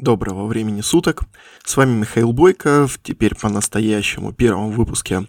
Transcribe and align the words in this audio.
Доброго 0.00 0.46
времени 0.46 0.80
суток. 0.80 1.22
С 1.64 1.76
вами 1.76 2.00
Михаил 2.00 2.32
Бойко, 2.32 2.88
теперь 3.04 3.36
по-настоящему 3.36 4.32
первом 4.32 4.72
выпуске 4.72 5.28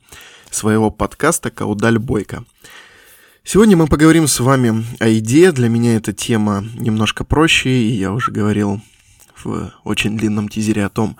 своего 0.49 0.89
подкаста 0.89 1.51
«Каудаль 1.51 1.99
Бойко». 1.99 2.45
Сегодня 3.43 3.77
мы 3.77 3.85
поговорим 3.85 4.27
с 4.27 4.39
вами 4.39 4.83
о 4.99 5.07
еде. 5.07 5.51
Для 5.51 5.69
меня 5.69 5.97
эта 5.97 6.13
тема 6.13 6.65
немножко 6.79 7.23
проще, 7.23 7.69
и 7.69 7.91
я 7.91 8.11
уже 8.11 8.31
говорил 8.31 8.81
в 9.43 9.71
очень 9.83 10.17
длинном 10.17 10.49
тизере 10.49 10.83
о 10.85 10.89
том, 10.89 11.15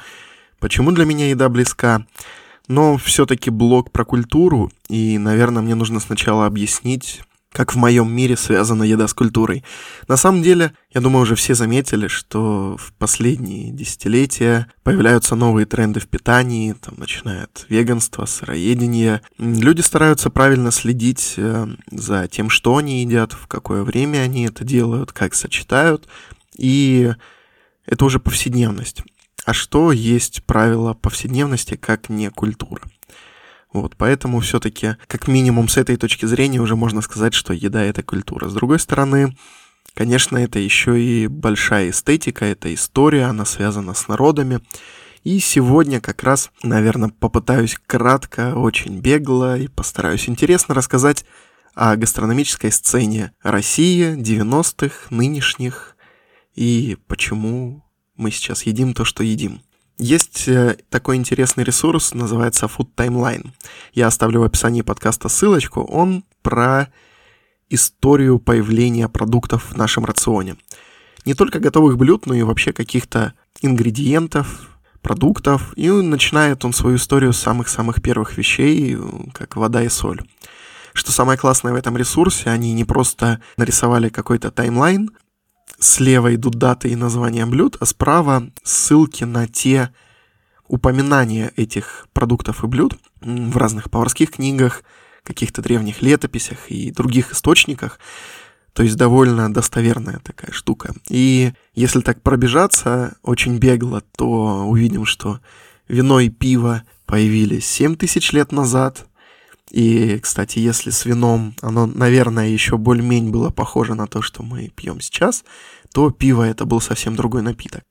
почему 0.60 0.92
для 0.92 1.06
меня 1.06 1.30
еда 1.30 1.48
близка. 1.48 2.04
Но 2.68 2.98
все-таки 2.98 3.52
блог 3.52 3.92
про 3.92 4.06
культуру, 4.06 4.72
и, 4.90 5.20
наверное, 5.20 5.62
мне 5.62 5.76
нужно 5.76 6.00
сначала 6.00 6.48
объяснить, 6.48 7.22
как 7.56 7.74
в 7.74 7.78
моем 7.78 8.12
мире 8.12 8.36
связана 8.36 8.84
еда 8.84 9.08
с 9.08 9.14
культурой. 9.14 9.64
На 10.10 10.18
самом 10.18 10.44
деле, 10.44 10.74
я 10.94 11.00
думаю, 11.00 11.24
уже 11.24 11.36
все 11.36 11.56
заметили, 11.56 12.10
что 12.10 12.76
в 12.78 12.92
последние 12.98 13.72
десятилетия 13.72 14.68
появляются 14.84 15.36
новые 15.36 15.66
тренды 15.66 16.02
в 16.02 16.08
питании, 16.10 16.74
там, 16.74 16.96
начиная 16.98 17.46
от 17.46 17.66
веганства, 17.70 18.26
сыроедения. 18.26 19.22
Люди 19.38 19.80
стараются 19.80 20.30
правильно 20.30 20.70
следить 20.70 21.36
э, 21.38 21.68
за 21.90 22.28
тем, 22.28 22.50
что 22.50 22.76
они 22.76 23.02
едят, 23.02 23.32
в 23.32 23.48
какое 23.48 23.84
время 23.84 24.18
они 24.18 24.48
это 24.48 24.66
делают, 24.66 25.14
как 25.14 25.34
сочетают, 25.34 26.10
и 26.58 27.14
это 27.86 28.04
уже 28.04 28.20
повседневность. 28.20 29.02
А 29.46 29.54
что 29.54 29.94
есть 29.94 30.44
правило 30.44 30.94
повседневности, 30.94 31.76
как 31.76 32.10
не 32.10 32.30
культура? 32.32 32.82
Вот, 33.76 33.98
поэтому 33.98 34.40
все-таки, 34.40 34.96
как 35.08 35.28
минимум 35.28 35.68
с 35.68 35.76
этой 35.76 35.98
точки 35.98 36.26
зрения, 36.26 36.62
уже 36.62 36.78
можно 36.78 37.02
сказать, 37.02 37.34
что 37.34 37.52
еда— 37.52 37.84
это 37.84 38.04
культура. 38.04 38.48
С 38.48 38.54
другой 38.54 38.80
стороны, 38.80 39.36
конечно, 39.94 40.38
это 40.38 40.60
еще 40.60 40.98
и 40.98 41.28
большая 41.28 41.90
эстетика, 41.90 42.46
это 42.46 42.74
история, 42.74 43.26
она 43.26 43.44
связана 43.44 43.94
с 43.94 44.08
народами. 44.08 44.62
И 45.26 45.40
сегодня 45.40 46.00
как 46.00 46.24
раз, 46.24 46.52
наверное, 46.64 47.10
попытаюсь 47.10 47.78
кратко, 47.86 48.56
очень 48.56 49.02
бегло 49.02 49.58
и 49.58 49.68
постараюсь 49.68 50.30
интересно 50.30 50.74
рассказать 50.74 51.26
о 51.74 51.98
гастрономической 51.98 52.72
сцене 52.72 53.34
России 53.44 54.16
90-х, 54.16 55.08
нынешних, 55.10 55.98
и 56.54 56.96
почему 57.08 57.84
мы 58.16 58.32
сейчас 58.32 58.64
едим 58.64 58.94
то, 58.94 59.04
что 59.04 59.22
едим. 59.22 59.60
Есть 59.98 60.48
э, 60.50 60.78
такой 60.90 61.16
интересный 61.16 61.64
ресурс, 61.64 62.14
называется 62.14 62.66
Food 62.66 62.90
Timeline. 62.98 63.52
Я 63.94 64.08
оставлю 64.08 64.42
в 64.42 64.44
описании 64.44 64.82
подкаста 64.82 65.30
ссылочку. 65.30 65.84
Он 65.84 66.26
про 66.42 66.90
историю 67.70 68.40
появления 68.40 69.08
продуктов 69.08 69.72
в 69.72 69.78
нашем 69.78 70.04
рационе. 70.04 70.58
Не 71.26 71.34
только 71.34 71.60
готовых 71.60 71.98
блюд, 71.98 72.26
но 72.26 72.34
и 72.34 72.42
вообще 72.42 72.74
каких-то 72.74 73.34
ингредиентов, 73.62 74.70
продуктов. 75.02 75.72
И 75.78 75.90
начинает 75.90 76.66
он 76.66 76.74
свою 76.74 76.98
историю 76.98 77.32
с 77.32 77.40
самых-самых 77.40 78.02
первых 78.02 78.38
вещей, 78.38 78.98
как 79.34 79.56
вода 79.56 79.82
и 79.82 79.90
соль. 79.90 80.22
Что 80.94 81.12
самое 81.14 81.38
классное 81.38 81.72
в 81.72 81.76
этом 81.78 81.96
ресурсе, 81.96 82.50
они 82.50 82.74
не 82.74 82.84
просто 82.84 83.42
нарисовали 83.58 84.10
какой-то 84.10 84.52
таймлайн, 84.52 85.10
слева 85.80 86.34
идут 86.36 86.56
даты 86.56 86.90
и 86.90 86.96
названия 86.96 87.46
блюд, 87.46 87.78
а 87.80 87.86
справа 87.86 88.50
ссылки 88.64 89.24
на 89.24 89.48
те 89.48 89.92
упоминания 90.68 91.52
этих 91.56 92.08
продуктов 92.14 92.64
и 92.64 92.68
блюд 92.68 92.98
в 93.22 93.58
разных 93.58 93.90
поварских 93.90 94.32
книгах, 94.32 94.84
каких-то 95.24 95.62
древних 95.62 96.02
летописях 96.02 96.70
и 96.70 96.92
других 96.92 97.32
источниках. 97.32 98.00
То 98.74 98.84
есть 98.84 98.98
довольно 98.98 99.54
достоверная 99.54 100.20
такая 100.20 100.52
штука. 100.52 100.94
И 101.10 101.54
если 101.74 102.02
так 102.02 102.22
пробежаться 102.22 103.16
очень 103.24 103.58
бегло, 103.58 104.04
то 104.18 104.66
увидим, 104.66 105.06
что 105.06 105.40
вино 105.88 106.20
и 106.20 106.30
пиво 106.30 106.84
появились 107.06 107.66
7 107.68 107.96
тысяч 107.96 108.34
лет 108.34 108.52
назад, 108.52 109.08
и, 109.72 110.20
кстати, 110.20 110.60
если 110.60 110.92
с 110.92 111.06
вином 111.06 111.56
оно, 111.62 111.86
наверное, 111.86 112.48
еще 112.48 112.78
более-менее 112.78 113.32
было 113.32 113.50
похоже 113.50 113.96
на 113.96 114.08
то, 114.08 114.22
что 114.22 114.44
мы 114.44 114.70
пьем 114.70 115.02
сейчас, 115.02 115.44
то 115.94 116.12
пиво 116.12 116.44
это 116.44 116.66
был 116.66 116.82
совсем 116.82 117.16
другой 117.16 117.42
напиток. 117.42 117.84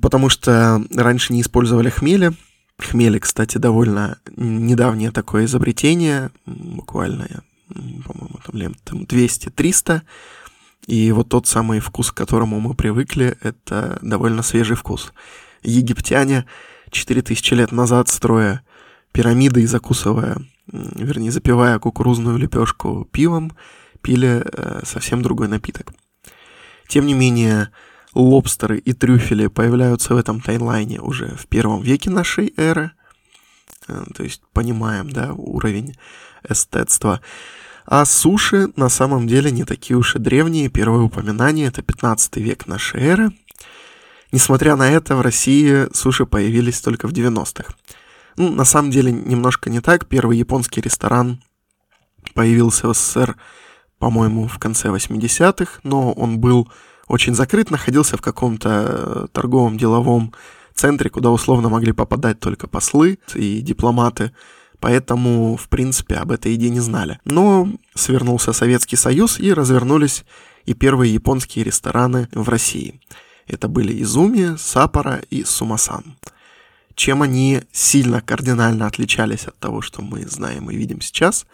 Потому 0.00 0.28
что 0.28 0.84
раньше 0.94 1.32
не 1.32 1.42
использовали 1.42 1.90
хмели. 1.90 2.32
Хмели, 2.78 3.18
кстати, 3.18 3.58
довольно 3.58 4.18
недавнее 4.36 5.10
такое 5.10 5.44
изобретение, 5.44 6.30
буквально, 6.46 7.42
по-моему, 7.68 8.40
там 8.44 8.56
лет 8.56 8.72
200-300. 8.84 10.02
И 10.86 11.12
вот 11.12 11.28
тот 11.28 11.46
самый 11.46 11.80
вкус, 11.80 12.10
к 12.10 12.16
которому 12.16 12.58
мы 12.58 12.74
привыкли, 12.74 13.36
это 13.42 13.98
довольно 14.00 14.42
свежий 14.42 14.76
вкус. 14.76 15.12
Египтяне 15.62 16.46
4000 16.90 17.54
лет 17.54 17.70
назад, 17.70 18.08
строя 18.08 18.62
пирамиды 19.12 19.62
и 19.62 19.66
закусывая 19.66 20.38
вернее, 20.72 21.30
запивая 21.30 21.78
кукурузную 21.78 22.38
лепешку 22.38 23.08
пивом, 23.10 23.52
пили 24.02 24.42
э, 24.44 24.82
совсем 24.84 25.22
другой 25.22 25.48
напиток. 25.48 25.92
Тем 26.88 27.06
не 27.06 27.14
менее, 27.14 27.70
лобстеры 28.14 28.78
и 28.78 28.92
трюфели 28.92 29.46
появляются 29.46 30.14
в 30.14 30.18
этом 30.18 30.40
таймлайне 30.40 31.00
уже 31.00 31.36
в 31.36 31.46
первом 31.46 31.82
веке 31.82 32.10
нашей 32.10 32.52
эры. 32.56 32.92
Э, 33.88 34.04
то 34.14 34.22
есть 34.22 34.42
понимаем, 34.52 35.10
да, 35.10 35.32
уровень 35.34 35.96
эстетства. 36.48 37.20
А 37.86 38.04
суши 38.04 38.68
на 38.76 38.88
самом 38.88 39.26
деле 39.26 39.50
не 39.50 39.64
такие 39.64 39.96
уж 39.96 40.16
и 40.16 40.18
древние. 40.18 40.68
Первое 40.68 41.02
упоминание 41.02 41.68
это 41.68 41.82
15 41.82 42.36
век 42.36 42.66
нашей 42.66 43.00
эры. 43.02 43.32
Несмотря 44.32 44.76
на 44.76 44.88
это, 44.88 45.16
в 45.16 45.22
России 45.22 45.88
суши 45.92 46.24
появились 46.24 46.80
только 46.80 47.08
в 47.08 47.12
90-х. 47.12 47.74
Ну, 48.40 48.50
на 48.50 48.64
самом 48.64 48.90
деле, 48.90 49.12
немножко 49.12 49.68
не 49.68 49.80
так. 49.80 50.06
Первый 50.06 50.38
японский 50.38 50.80
ресторан 50.80 51.42
появился 52.32 52.88
в 52.88 52.94
СССР, 52.94 53.36
по-моему, 53.98 54.48
в 54.48 54.58
конце 54.58 54.88
80-х, 54.88 55.80
но 55.82 56.12
он 56.12 56.38
был 56.38 56.66
очень 57.06 57.34
закрыт, 57.34 57.70
находился 57.70 58.16
в 58.16 58.22
каком-то 58.22 58.68
э, 58.70 59.26
торговом 59.32 59.76
деловом 59.76 60.32
центре, 60.72 61.10
куда 61.10 61.28
условно 61.28 61.68
могли 61.68 61.92
попадать 61.92 62.40
только 62.40 62.66
послы 62.66 63.18
и 63.34 63.60
дипломаты, 63.60 64.32
поэтому, 64.78 65.58
в 65.58 65.68
принципе, 65.68 66.14
об 66.14 66.32
этой 66.32 66.54
идее 66.54 66.70
не 66.70 66.80
знали. 66.80 67.20
Но 67.26 67.68
свернулся 67.94 68.54
Советский 68.54 68.96
Союз 68.96 69.38
и 69.38 69.52
развернулись 69.52 70.24
и 70.64 70.72
первые 70.72 71.12
японские 71.12 71.66
рестораны 71.66 72.26
в 72.32 72.48
России. 72.48 73.02
Это 73.46 73.68
были 73.68 74.02
Изуми, 74.02 74.56
Сапора 74.56 75.20
и 75.28 75.44
Сумасан. 75.44 76.16
Чем 77.00 77.22
они 77.22 77.62
сильно 77.72 78.20
кардинально 78.20 78.86
отличались 78.86 79.46
от 79.46 79.58
того, 79.58 79.80
что 79.80 80.02
мы 80.02 80.26
знаем 80.26 80.70
и 80.70 80.76
видим 80.76 81.00
сейчас, 81.00 81.46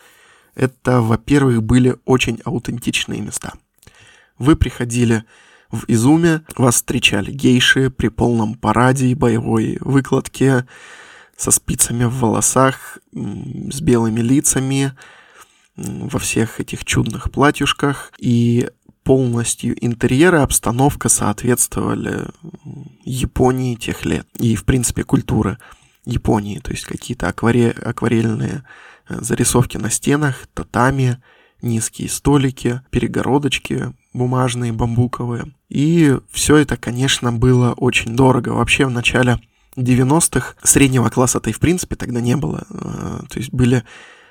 это, 0.57 1.01
во-первых, 1.01 1.62
были 1.62 1.95
очень 2.05 2.41
аутентичные 2.45 3.21
места. 3.21 3.53
Вы 4.39 4.57
приходили 4.57 5.23
в 5.71 5.84
Изуме, 5.87 6.43
вас 6.57 6.75
встречали 6.75 7.31
гейши 7.31 7.91
при 7.91 8.09
полном 8.09 8.57
параде 8.57 9.07
и 9.07 9.15
боевой 9.15 9.79
выкладке, 9.81 10.67
со 11.37 11.53
спицами 11.53 12.07
в 12.07 12.19
волосах, 12.19 12.99
с 13.13 13.81
белыми 13.81 14.23
лицами, 14.23 14.95
во 15.77 16.19
всех 16.19 16.59
этих 16.59 16.84
чудных 16.84 17.31
платьюшках. 17.31 18.11
И 18.19 18.69
полностью 19.06 19.72
интерьер 19.84 20.34
и 20.34 20.39
обстановка 20.39 21.09
соответствовали 21.09 22.27
Японии 23.05 23.77
тех 23.77 24.05
лет 24.05 24.27
и, 24.37 24.56
в 24.56 24.65
принципе, 24.65 25.05
культуры 25.05 25.59
Японии, 26.05 26.59
то 26.59 26.72
есть 26.72 26.84
какие-то 26.87 27.28
акваре... 27.28 27.71
акварельные 27.71 28.65
э, 29.09 29.19
зарисовки 29.21 29.77
на 29.77 29.91
стенах, 29.91 30.49
татами, 30.55 31.22
низкие 31.62 32.09
столики, 32.09 32.81
перегородочки 32.91 33.95
бумажные, 34.12 34.72
бамбуковые. 34.72 35.53
И 35.69 36.19
все 36.33 36.56
это, 36.56 36.77
конечно, 36.77 37.33
было 37.33 37.75
очень 37.75 38.16
дорого. 38.16 38.49
Вообще 38.49 38.86
в 38.86 38.91
начале 38.91 39.39
90-х 39.77 40.57
среднего 40.65 41.10
класса-то 41.10 41.51
и 41.51 41.53
в 41.53 41.60
принципе 41.60 41.95
тогда 41.95 42.21
не 42.21 42.36
было. 42.36 42.66
Э, 42.71 43.21
то 43.30 43.39
есть 43.39 43.53
были 43.53 43.84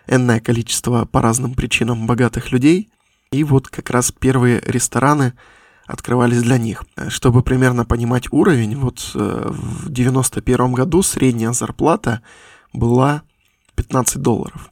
энное 0.05 0.41
количество 0.41 1.05
по 1.05 1.21
разным 1.21 1.53
причинам 1.53 2.07
богатых 2.07 2.51
людей, 2.51 2.89
и 3.35 3.43
вот 3.43 3.67
как 3.67 3.89
раз 3.89 4.11
первые 4.11 4.61
рестораны 4.65 5.33
открывались 5.85 6.41
для 6.41 6.57
них. 6.57 6.83
Чтобы 7.09 7.43
примерно 7.43 7.85
понимать 7.85 8.31
уровень, 8.31 8.75
вот 8.77 9.11
э, 9.13 9.47
в 9.51 9.89
91 9.89 10.71
году 10.73 11.03
средняя 11.03 11.51
зарплата 11.51 12.21
была 12.73 13.23
15 13.75 14.21
долларов. 14.21 14.71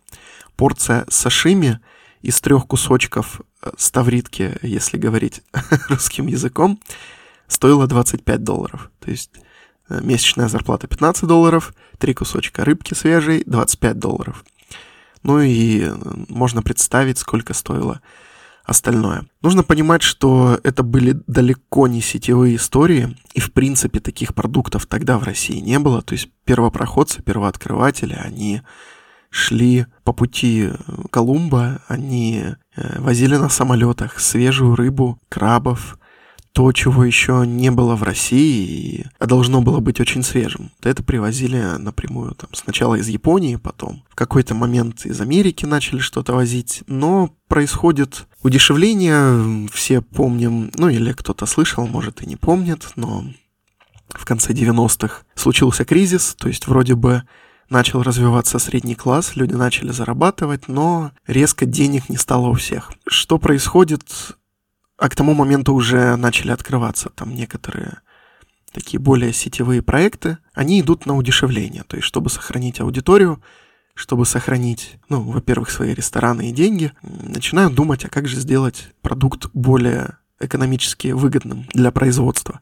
Порция 0.55 1.05
сашими 1.09 1.79
из 2.21 2.39
трех 2.39 2.65
кусочков 2.65 3.41
э, 3.61 3.71
ставритки, 3.77 4.57
если 4.61 4.97
говорить 4.97 5.43
русским 5.89 6.27
языком, 6.27 6.79
стоила 7.47 7.85
25 7.85 8.43
долларов. 8.43 8.89
То 8.99 9.11
есть 9.11 9.29
э, 9.89 9.99
месячная 10.01 10.47
зарплата 10.47 10.87
15 10.87 11.25
долларов, 11.25 11.73
три 11.99 12.13
кусочка 12.13 12.63
рыбки 12.63 12.93
свежей 12.93 13.43
25 13.45 13.99
долларов. 13.99 14.45
Ну 15.21 15.39
и 15.39 15.89
можно 16.27 16.61
представить, 16.61 17.17
сколько 17.17 17.53
стоило 17.53 18.01
остальное. 18.63 19.25
Нужно 19.41 19.63
понимать, 19.63 20.01
что 20.01 20.59
это 20.63 20.83
были 20.83 21.21
далеко 21.27 21.87
не 21.87 22.01
сетевые 22.01 22.55
истории, 22.55 23.17
и 23.33 23.39
в 23.39 23.51
принципе 23.51 23.99
таких 23.99 24.33
продуктов 24.33 24.85
тогда 24.85 25.17
в 25.17 25.23
России 25.23 25.59
не 25.59 25.79
было. 25.79 26.01
То 26.01 26.13
есть 26.13 26.29
первопроходцы, 26.45 27.21
первооткрыватели, 27.21 28.13
они 28.13 28.61
шли 29.29 29.87
по 30.03 30.13
пути 30.13 30.69
Колумба, 31.09 31.81
они 31.87 32.43
э, 32.75 32.99
возили 33.01 33.35
на 33.35 33.49
самолетах 33.49 34.19
свежую 34.19 34.75
рыбу, 34.75 35.19
крабов, 35.27 35.97
то, 36.53 36.71
чего 36.71 37.03
еще 37.03 37.45
не 37.47 37.71
было 37.71 37.95
в 37.95 38.03
России, 38.03 39.09
а 39.17 39.25
должно 39.25 39.61
было 39.61 39.79
быть 39.79 39.99
очень 39.99 40.21
свежим. 40.21 40.71
Это 40.83 41.03
привозили 41.03 41.77
напрямую 41.79 42.35
там, 42.35 42.49
сначала 42.53 42.95
из 42.95 43.07
Японии, 43.07 43.55
потом 43.55 44.03
в 44.09 44.15
какой-то 44.15 44.53
момент 44.53 45.05
из 45.05 45.19
Америки 45.19 45.65
начали 45.65 45.99
что-то 45.99 46.33
возить, 46.33 46.83
но 46.85 47.33
происходит 47.47 48.27
удешевление, 48.43 49.67
все 49.73 50.01
помним, 50.01 50.71
ну 50.77 50.89
или 50.89 51.11
кто-то 51.11 51.47
слышал, 51.47 51.87
может 51.87 52.21
и 52.21 52.27
не 52.27 52.35
помнит, 52.35 52.87
но 52.95 53.25
в 54.09 54.25
конце 54.25 54.53
90-х 54.53 55.23
случился 55.33 55.85
кризис, 55.85 56.35
то 56.37 56.47
есть 56.47 56.67
вроде 56.67 56.93
бы 56.93 57.23
начал 57.69 58.03
развиваться 58.03 58.59
средний 58.59 58.93
класс, 58.93 59.35
люди 59.35 59.53
начали 59.53 59.91
зарабатывать, 59.91 60.67
но 60.67 61.11
резко 61.25 61.65
денег 61.65 62.09
не 62.09 62.17
стало 62.17 62.49
у 62.49 62.53
всех. 62.53 62.91
Что 63.07 63.39
происходит? 63.39 64.03
А 64.97 65.09
к 65.09 65.15
тому 65.15 65.33
моменту 65.33 65.73
уже 65.73 66.15
начали 66.15 66.51
открываться 66.51 67.09
там 67.09 67.33
некоторые 67.33 67.99
такие 68.73 68.99
более 68.99 69.33
сетевые 69.33 69.81
проекты, 69.81 70.39
они 70.53 70.81
идут 70.81 71.05
на 71.05 71.15
удешевление. 71.15 71.83
То 71.83 71.95
есть, 71.95 72.07
чтобы 72.07 72.29
сохранить 72.29 72.79
аудиторию, 72.79 73.41
чтобы 73.93 74.25
сохранить, 74.25 74.95
ну, 75.09 75.21
во-первых, 75.21 75.69
свои 75.69 75.93
рестораны 75.93 76.49
и 76.49 76.53
деньги, 76.53 76.91
начинают 77.01 77.75
думать, 77.75 78.03
а 78.05 78.09
как 78.09 78.27
же 78.27 78.39
сделать 78.39 78.89
продукт 79.01 79.47
более 79.53 80.17
экономически 80.39 81.09
выгодным 81.09 81.67
для 81.73 81.91
производства. 81.91 82.59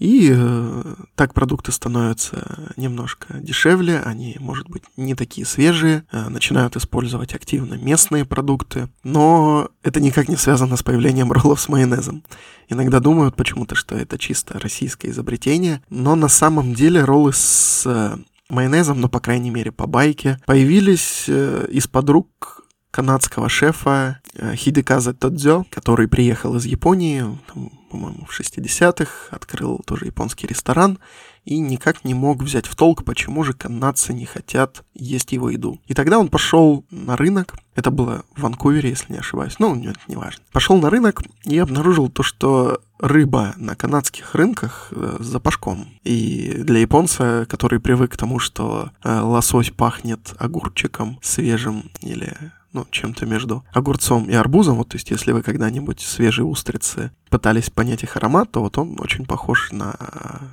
И 0.00 0.32
э, 0.34 0.94
так 1.14 1.34
продукты 1.34 1.72
становятся 1.72 2.72
немножко 2.78 3.34
дешевле, 3.34 4.00
они, 4.00 4.34
может 4.40 4.66
быть, 4.68 4.82
не 4.96 5.14
такие 5.14 5.46
свежие, 5.46 6.04
э, 6.10 6.30
начинают 6.30 6.74
использовать 6.74 7.34
активно 7.34 7.74
местные 7.74 8.24
продукты, 8.24 8.88
но 9.04 9.68
это 9.82 10.00
никак 10.00 10.28
не 10.28 10.36
связано 10.36 10.76
с 10.76 10.82
появлением 10.82 11.30
роллов 11.32 11.60
с 11.60 11.68
майонезом. 11.68 12.24
Иногда 12.70 12.98
думают 12.98 13.36
почему-то, 13.36 13.74
что 13.74 13.94
это 13.94 14.16
чисто 14.16 14.58
российское 14.58 15.10
изобретение, 15.10 15.82
но 15.90 16.16
на 16.16 16.28
самом 16.28 16.72
деле 16.72 17.04
роллы 17.04 17.34
с 17.34 17.82
э, 17.84 18.16
майонезом, 18.48 19.02
ну, 19.02 19.10
по 19.10 19.20
крайней 19.20 19.50
мере, 19.50 19.70
по 19.70 19.86
байке, 19.86 20.40
появились 20.46 21.26
э, 21.28 21.66
из-под 21.72 22.08
рук 22.08 22.64
канадского 22.90 23.50
шефа 23.50 24.20
э, 24.34 24.54
Хидеказа 24.56 25.12
Тодзё, 25.12 25.64
который 25.70 26.08
приехал 26.08 26.56
из 26.56 26.64
Японии, 26.64 27.38
там, 27.52 27.70
по-моему, 27.90 28.24
в 28.24 28.38
60-х, 28.38 29.10
открыл 29.30 29.80
тоже 29.84 30.06
японский 30.06 30.46
ресторан 30.46 30.98
и 31.44 31.58
никак 31.58 32.04
не 32.04 32.14
мог 32.14 32.42
взять 32.42 32.66
в 32.66 32.76
толк, 32.76 33.04
почему 33.04 33.44
же 33.44 33.52
канадцы 33.52 34.12
не 34.12 34.26
хотят 34.26 34.84
есть 34.94 35.32
его 35.32 35.50
еду. 35.50 35.80
И 35.86 35.94
тогда 35.94 36.18
он 36.18 36.28
пошел 36.28 36.84
на 36.90 37.16
рынок, 37.16 37.56
это 37.74 37.90
было 37.90 38.24
в 38.36 38.42
Ванкувере, 38.42 38.90
если 38.90 39.12
не 39.12 39.18
ошибаюсь, 39.18 39.58
ну, 39.58 39.74
это 39.82 40.00
не 40.06 40.16
важно. 40.16 40.42
Пошел 40.52 40.78
на 40.78 40.90
рынок 40.90 41.22
и 41.44 41.58
обнаружил 41.58 42.08
то, 42.08 42.22
что 42.22 42.80
рыба 42.98 43.54
на 43.56 43.74
канадских 43.74 44.34
рынках 44.34 44.88
э, 44.90 45.16
с 45.18 45.24
запашком. 45.24 45.88
И 46.04 46.52
для 46.58 46.80
японца, 46.80 47.46
который 47.48 47.80
привык 47.80 48.12
к 48.12 48.16
тому, 48.16 48.38
что 48.38 48.90
э, 49.02 49.20
лосось 49.20 49.70
пахнет 49.70 50.34
огурчиком 50.38 51.18
свежим 51.22 51.90
или 52.02 52.36
ну, 52.72 52.86
чем-то 52.90 53.26
между 53.26 53.64
огурцом 53.72 54.28
и 54.28 54.34
арбузом. 54.34 54.76
Вот, 54.76 54.90
то 54.90 54.96
есть, 54.96 55.10
если 55.10 55.32
вы 55.32 55.42
когда-нибудь 55.42 56.00
свежие 56.00 56.44
устрицы 56.44 57.12
пытались 57.28 57.70
понять 57.70 58.02
их 58.02 58.16
аромат, 58.16 58.52
то 58.52 58.60
вот 58.60 58.78
он 58.78 58.96
очень 59.00 59.26
похож 59.26 59.72
на 59.72 59.96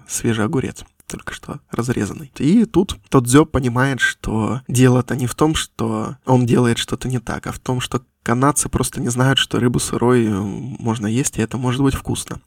свежий 0.07 0.45
огурец 0.45 0.83
только 1.07 1.33
что 1.33 1.61
разрезанный. 1.71 2.31
И 2.37 2.65
тут 2.65 2.97
тот 3.09 3.27
Зё 3.27 3.45
понимает, 3.45 4.01
что 4.01 4.61
дело-то 4.67 5.15
не 5.15 5.25
в 5.25 5.35
том, 5.35 5.55
что 5.55 6.17
он 6.25 6.45
делает 6.45 6.77
что-то 6.77 7.07
не 7.07 7.19
так, 7.19 7.47
а 7.47 7.51
в 7.51 7.59
том, 7.59 7.79
что 7.79 8.01
канадцы 8.23 8.67
просто 8.67 8.99
не 8.99 9.07
знают, 9.07 9.39
что 9.39 9.59
рыбу 9.59 9.79
сырой 9.79 10.27
можно 10.27 11.07
есть, 11.07 11.37
и 11.37 11.41
это 11.41 11.57
может 11.57 11.81
быть 11.81 11.95
вкусно. 11.95 12.41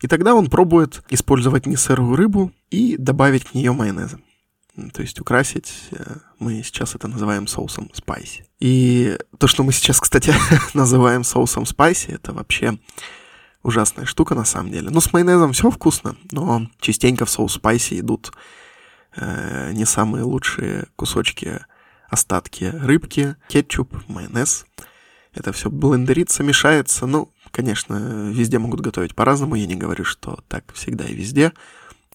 И 0.00 0.06
тогда 0.06 0.34
он 0.34 0.48
пробует 0.48 1.02
использовать 1.10 1.66
не 1.66 1.76
сырую 1.76 2.14
рыбу 2.14 2.52
и 2.70 2.96
добавить 2.96 3.44
к 3.44 3.54
нее 3.54 3.72
майонеза 3.72 4.20
то 4.92 5.02
есть 5.02 5.20
украсить, 5.20 5.72
э, 5.92 6.16
мы 6.38 6.62
сейчас 6.62 6.94
это 6.94 7.08
называем 7.08 7.46
соусом 7.46 7.90
спайси. 7.92 8.44
И 8.60 9.18
то, 9.38 9.46
что 9.46 9.62
мы 9.64 9.72
сейчас, 9.72 10.00
кстати, 10.00 10.32
называем 10.74 11.24
соусом 11.24 11.66
спайси, 11.66 12.10
это 12.10 12.32
вообще 12.32 12.78
ужасная 13.62 14.06
штука 14.06 14.34
на 14.34 14.44
самом 14.44 14.70
деле. 14.70 14.90
Ну, 14.90 15.00
с 15.00 15.12
майонезом 15.12 15.52
все 15.52 15.70
вкусно, 15.70 16.16
но 16.30 16.68
частенько 16.80 17.24
в 17.24 17.30
соус 17.30 17.54
спайси 17.54 18.00
идут 18.00 18.32
э, 19.16 19.72
не 19.72 19.84
самые 19.84 20.24
лучшие 20.24 20.86
кусочки, 20.96 21.60
остатки 22.08 22.64
рыбки, 22.64 23.36
кетчуп, 23.48 23.94
майонез. 24.08 24.66
Это 25.34 25.52
все 25.52 25.70
блендерится, 25.70 26.42
мешается. 26.42 27.06
Ну, 27.06 27.32
конечно, 27.50 28.30
везде 28.30 28.58
могут 28.58 28.80
готовить 28.80 29.14
по-разному. 29.14 29.56
Я 29.56 29.66
не 29.66 29.76
говорю, 29.76 30.04
что 30.04 30.42
так 30.48 30.72
всегда 30.72 31.04
и 31.04 31.14
везде 31.14 31.52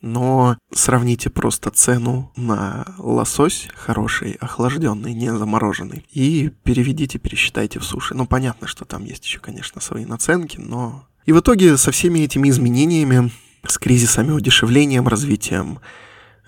но 0.03 0.57
сравните 0.73 1.29
просто 1.29 1.69
цену 1.69 2.29
на 2.35 2.85
лосось 2.97 3.69
хороший, 3.73 4.33
охлажденный, 4.33 5.13
не 5.13 5.33
замороженный, 5.33 6.05
и 6.11 6.51
переведите, 6.63 7.19
пересчитайте 7.19 7.79
в 7.79 7.85
суши. 7.85 8.13
Ну, 8.13 8.27
понятно, 8.27 8.67
что 8.67 8.83
там 8.83 9.05
есть 9.05 9.23
еще, 9.25 9.39
конечно, 9.39 9.79
свои 9.79 10.03
наценки, 10.03 10.57
но... 10.59 11.07
И 11.25 11.31
в 11.31 11.39
итоге 11.39 11.77
со 11.77 11.91
всеми 11.91 12.19
этими 12.19 12.49
изменениями, 12.49 13.31
с 13.65 13.77
кризисами, 13.77 14.31
удешевлением, 14.31 15.07
развитием 15.07 15.79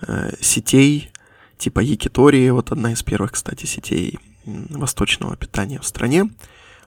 э, 0.06 0.34
сетей, 0.38 1.10
типа 1.56 1.80
Якитории, 1.80 2.50
вот 2.50 2.72
одна 2.72 2.92
из 2.92 3.02
первых, 3.02 3.32
кстати, 3.32 3.64
сетей 3.64 4.18
восточного 4.44 5.34
питания 5.34 5.80
в 5.80 5.86
стране, 5.86 6.28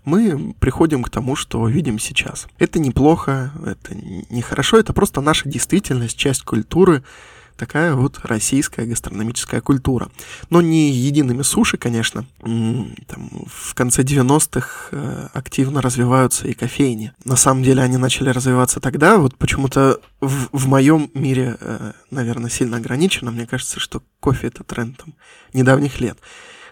мы 0.05 0.53
приходим 0.59 1.03
к 1.03 1.09
тому, 1.09 1.35
что 1.35 1.67
видим 1.67 1.99
сейчас. 1.99 2.47
Это 2.57 2.79
неплохо, 2.79 3.51
это 3.65 3.95
нехорошо, 4.29 4.77
это 4.77 4.93
просто 4.93 5.21
наша 5.21 5.49
действительность, 5.49 6.17
часть 6.17 6.43
культуры, 6.43 7.03
такая 7.59 7.93
вот 7.93 8.19
российская 8.23 8.85
гастрономическая 8.85 9.61
культура. 9.61 10.09
Но 10.49 10.61
не 10.61 10.91
едиными 10.91 11.43
суши, 11.43 11.77
конечно. 11.77 12.25
Там, 12.39 13.29
в 13.47 13.75
конце 13.75 14.01
90-х 14.01 14.87
э, 14.91 15.27
активно 15.33 15.81
развиваются 15.81 16.47
и 16.47 16.53
кофейни. 16.53 17.11
На 17.25 17.35
самом 17.35 17.61
деле 17.61 17.83
они 17.83 17.97
начали 17.97 18.29
развиваться 18.29 18.79
тогда, 18.79 19.17
вот 19.17 19.35
почему-то 19.35 19.99
в, 20.21 20.47
в 20.57 20.67
моем 20.67 21.11
мире, 21.13 21.57
э, 21.59 21.91
наверное, 22.09 22.49
сильно 22.49 22.77
ограничено. 22.77 23.31
Мне 23.31 23.45
кажется, 23.45 23.79
что 23.79 24.01
кофе 24.21 24.47
это 24.47 24.63
тренд 24.63 24.97
там, 24.97 25.13
недавних 25.53 25.99
лет. 25.99 26.17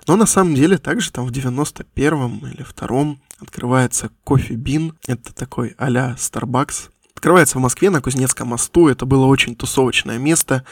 Но 0.08 0.16
на 0.16 0.26
самом 0.26 0.56
деле 0.56 0.78
также 0.78 1.12
там 1.12 1.26
в 1.26 1.32
91-м 1.32 2.40
или 2.48 2.64
втором 2.64 3.20
открывается 3.40 4.10
кофе 4.24 4.56
Бин. 4.56 4.94
Это 5.06 5.34
такой 5.34 5.76
а-ля 5.78 6.16
Starbucks. 6.18 6.90
Открывается 7.14 7.58
в 7.58 7.62
Москве 7.62 7.90
на 7.90 8.02
Кузнецком 8.02 8.50
мосту. 8.50 8.88
Это 8.88 9.06
было 9.06 9.26
очень 9.26 9.56
тусовочное 9.56 10.18
место. 10.18 10.64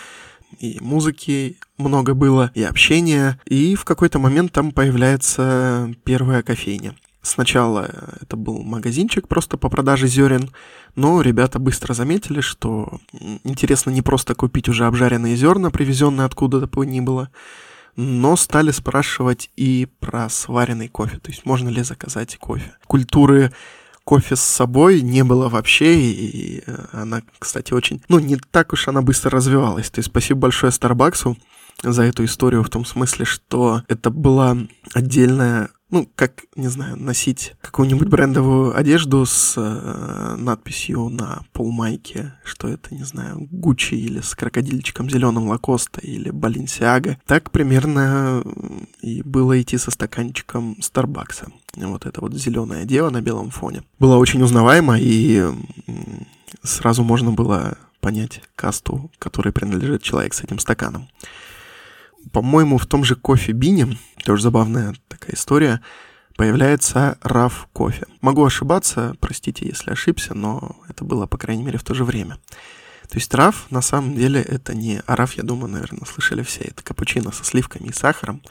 И 0.60 0.77
музыки 0.80 1.58
много 1.77 2.13
было, 2.13 2.51
и 2.54 2.63
общения. 2.63 3.39
И 3.46 3.75
в 3.75 3.84
какой-то 3.84 4.20
момент 4.20 4.54
там 4.54 4.72
появляется 4.72 5.94
первая 6.06 6.42
кофейня. 6.42 6.96
Сначала 7.22 7.89
это 8.22 8.38
был 8.38 8.62
магазинчик 8.62 9.27
просто 9.27 9.58
по 9.58 9.68
продаже 9.68 10.08
зерен, 10.08 10.51
но 10.96 11.22
ребята 11.22 11.58
быстро 11.58 11.96
заметили, 11.96 12.39
что 12.39 13.00
интересно 13.44 13.89
не 13.89 14.04
просто 14.04 14.36
купить 14.36 14.70
уже 14.70 14.86
обжаренные 14.86 15.36
зерна, 15.36 15.72
привезенные 15.72 16.25
откуда-то 16.25 16.68
бы 16.68 16.86
ни 16.86 17.00
было, 17.00 17.32
но 17.95 18.35
стали 18.35 18.71
спрашивать 18.71 19.49
и 19.55 19.87
про 19.99 20.29
сваренный 20.29 20.87
кофе, 20.87 21.17
то 21.17 21.31
есть 21.31 21.45
можно 21.45 21.69
ли 21.69 21.83
заказать 21.83 22.37
кофе. 22.37 22.75
Культуры 22.87 23.51
кофе 24.03 24.35
с 24.35 24.41
собой 24.41 25.01
не 25.01 25.23
было 25.23 25.49
вообще, 25.49 25.99
и 25.99 26.63
она, 26.91 27.21
кстати, 27.39 27.73
очень... 27.73 28.01
Ну, 28.07 28.19
не 28.19 28.37
так 28.37 28.71
уж 28.71 28.87
она 28.87 29.01
быстро 29.01 29.31
развивалась. 29.31 29.89
То 29.89 29.99
есть 29.99 30.09
спасибо 30.09 30.41
большое 30.41 30.71
Старбаксу 30.71 31.37
за 31.81 32.03
эту 32.03 32.23
историю 32.23 32.63
в 32.63 32.69
том 32.69 32.85
смысле, 32.85 33.25
что 33.25 33.81
это 33.87 34.09
была 34.11 34.57
отдельная 34.93 35.69
ну, 35.92 36.10
как, 36.15 36.46
не 36.56 36.68
знаю, 36.68 36.98
носить 36.98 37.54
какую-нибудь 37.62 38.08
брендовую 38.08 38.75
одежду 38.75 39.25
с 39.25 39.54
э, 39.56 40.36
надписью 40.36 41.10
на 41.10 41.44
полмайке, 41.54 42.34
что 42.44 42.68
это, 42.68 42.94
не 42.94 43.04
знаю, 43.04 43.48
Гуччи 43.51 43.94
или 43.94 44.20
с 44.20 44.34
крокодильчиком 44.34 45.10
зеленым 45.10 45.48
Лакоста 45.48 46.01
или 46.01 46.32
Баленсиага. 46.32 47.18
Так 47.27 47.51
примерно 47.51 48.44
и 49.01 49.22
было 49.22 49.62
идти 49.62 49.77
со 49.77 49.92
стаканчиком 49.92 50.82
Старбакса. 50.82 51.51
Вот 51.75 52.06
это 52.06 52.20
вот 52.22 52.34
зеленая 52.34 52.86
дева 52.86 53.12
на 53.12 53.22
белом 53.22 53.51
фоне. 53.51 53.84
Было 54.00 54.18
очень 54.18 54.42
узнаваемо, 54.42 54.98
и 55.00 55.46
сразу 56.63 57.04
можно 57.04 57.32
было 57.32 57.77
понять 58.01 58.42
касту, 58.56 59.12
которой 59.20 59.51
принадлежит 59.51 60.01
человек 60.01 60.34
с 60.34 60.42
этим 60.42 60.58
стаканом 60.58 61.08
по-моему, 62.32 62.77
в 62.77 62.86
том 62.86 63.04
же 63.04 63.15
кофе 63.15 63.51
Бине, 63.51 63.98
тоже 64.25 64.44
забавная 64.44 64.96
такая 65.08 65.36
история, 65.36 65.82
появляется 66.36 67.17
RAF 67.22 67.53
кофе. 67.72 68.08
Могу 68.22 68.44
ошибаться, 68.44 69.15
простите, 69.20 69.67
если 69.67 69.91
ошибся, 69.91 70.34
но 70.34 70.75
это 70.89 71.05
было, 71.05 71.27
по 71.27 71.38
крайней 71.38 71.63
мере, 71.63 71.77
в 71.77 71.84
то 71.84 71.94
же 71.94 72.03
время. 72.03 72.38
То 73.08 73.17
есть 73.17 73.34
раф, 73.36 73.67
на 73.70 73.82
самом 73.82 74.15
деле, 74.15 74.41
это 74.41 74.74
не... 74.74 75.01
А 75.05 75.15
раф, 75.15 75.34
я 75.34 75.44
думаю, 75.44 75.72
наверное, 75.72 76.05
слышали 76.05 76.41
все. 76.41 76.62
Это 76.62 76.84
капучино 76.84 77.32
со 77.32 77.46
сливками 77.46 77.89
и 77.89 77.94
сахаром. 77.94 78.41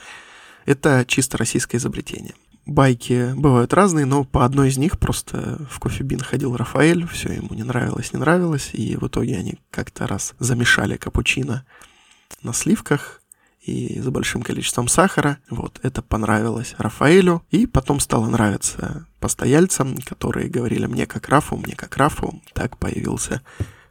Это 0.64 1.04
чисто 1.06 1.38
российское 1.38 1.78
изобретение. 1.78 2.34
Байки 2.64 3.34
бывают 3.34 3.74
разные, 3.74 4.06
но 4.06 4.22
по 4.24 4.44
одной 4.44 4.68
из 4.68 4.78
них 4.78 4.98
просто 4.98 5.66
в 5.68 5.80
кофебин 5.80 6.20
ходил 6.20 6.56
Рафаэль, 6.56 7.06
все 7.08 7.32
ему 7.32 7.52
не 7.52 7.64
нравилось, 7.64 8.12
не 8.12 8.20
нравилось, 8.20 8.70
и 8.72 8.96
в 8.96 9.08
итоге 9.08 9.36
они 9.36 9.58
как-то 9.70 10.06
раз 10.06 10.34
замешали 10.38 10.96
капучино 10.96 11.66
на 12.42 12.54
сливках, 12.54 13.20
и 13.64 14.00
за 14.00 14.10
большим 14.10 14.42
количеством 14.42 14.88
сахара. 14.88 15.38
Вот, 15.48 15.80
это 15.82 16.02
понравилось 16.02 16.74
Рафаэлю, 16.78 17.42
и 17.50 17.66
потом 17.66 18.00
стало 18.00 18.26
нравиться 18.26 19.06
постояльцам, 19.20 19.96
которые 20.04 20.48
говорили 20.48 20.86
«мне 20.86 21.06
как 21.06 21.28
Рафу, 21.28 21.56
мне 21.56 21.74
как 21.74 21.96
Рафу». 21.96 22.42
Так 22.52 22.76
появился 22.76 23.42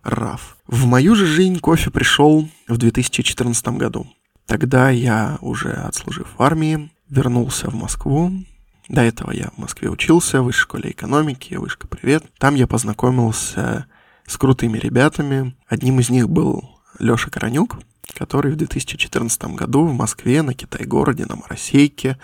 Раф. 0.03 0.57
В 0.67 0.85
мою 0.85 1.15
же 1.15 1.25
жизнь 1.25 1.59
кофе 1.59 1.89
пришел 1.89 2.47
в 2.67 2.77
2014 2.77 3.67
году. 3.69 4.07
Тогда 4.45 4.89
я 4.89 5.37
уже, 5.41 5.71
отслужив 5.71 6.27
в 6.37 6.41
армии, 6.41 6.91
вернулся 7.09 7.69
в 7.69 7.75
Москву. 7.75 8.31
До 8.89 9.01
этого 9.01 9.31
я 9.31 9.49
в 9.55 9.57
Москве 9.57 9.89
учился, 9.89 10.41
в 10.41 10.45
высшей 10.45 10.63
школе 10.63 10.91
экономики, 10.91 11.55
вышка 11.55 11.87
«Привет». 11.87 12.25
Там 12.37 12.55
я 12.55 12.67
познакомился 12.67 13.87
с 14.27 14.37
крутыми 14.37 14.77
ребятами. 14.77 15.55
Одним 15.67 15.99
из 15.99 16.09
них 16.09 16.29
был 16.29 16.69
Лёша 16.99 17.29
Коронюк, 17.29 17.77
который 18.13 18.51
в 18.51 18.55
2014 18.55 19.43
году 19.55 19.85
в 19.85 19.93
Москве, 19.93 20.41
на 20.41 20.53
Китай-городе, 20.53 21.25
на 21.25 21.35
Моросейке, 21.35 22.17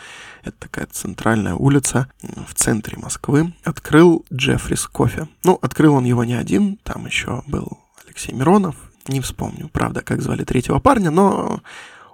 это 0.43 0.55
такая 0.60 0.88
центральная 0.88 1.55
улица 1.55 2.12
в 2.22 2.53
центре 2.53 2.98
Москвы, 2.98 3.53
открыл 3.63 4.25
Джеффрис 4.34 4.88
кофе. 4.88 5.27
Ну, 5.43 5.58
открыл 5.62 5.96
он 5.96 6.05
его 6.05 6.24
не 6.24 6.34
один, 6.34 6.77
там 6.84 7.05
еще 7.05 7.43
был 7.48 7.79
Алексей 8.05 8.34
Миронов, 8.34 8.75
не 9.08 9.22
вспомню, 9.22 9.69
правда, 9.69 10.01
как 10.01 10.22
звали 10.22 10.43
третьего 10.43 10.79
парня, 10.79 11.12
но 11.12 11.62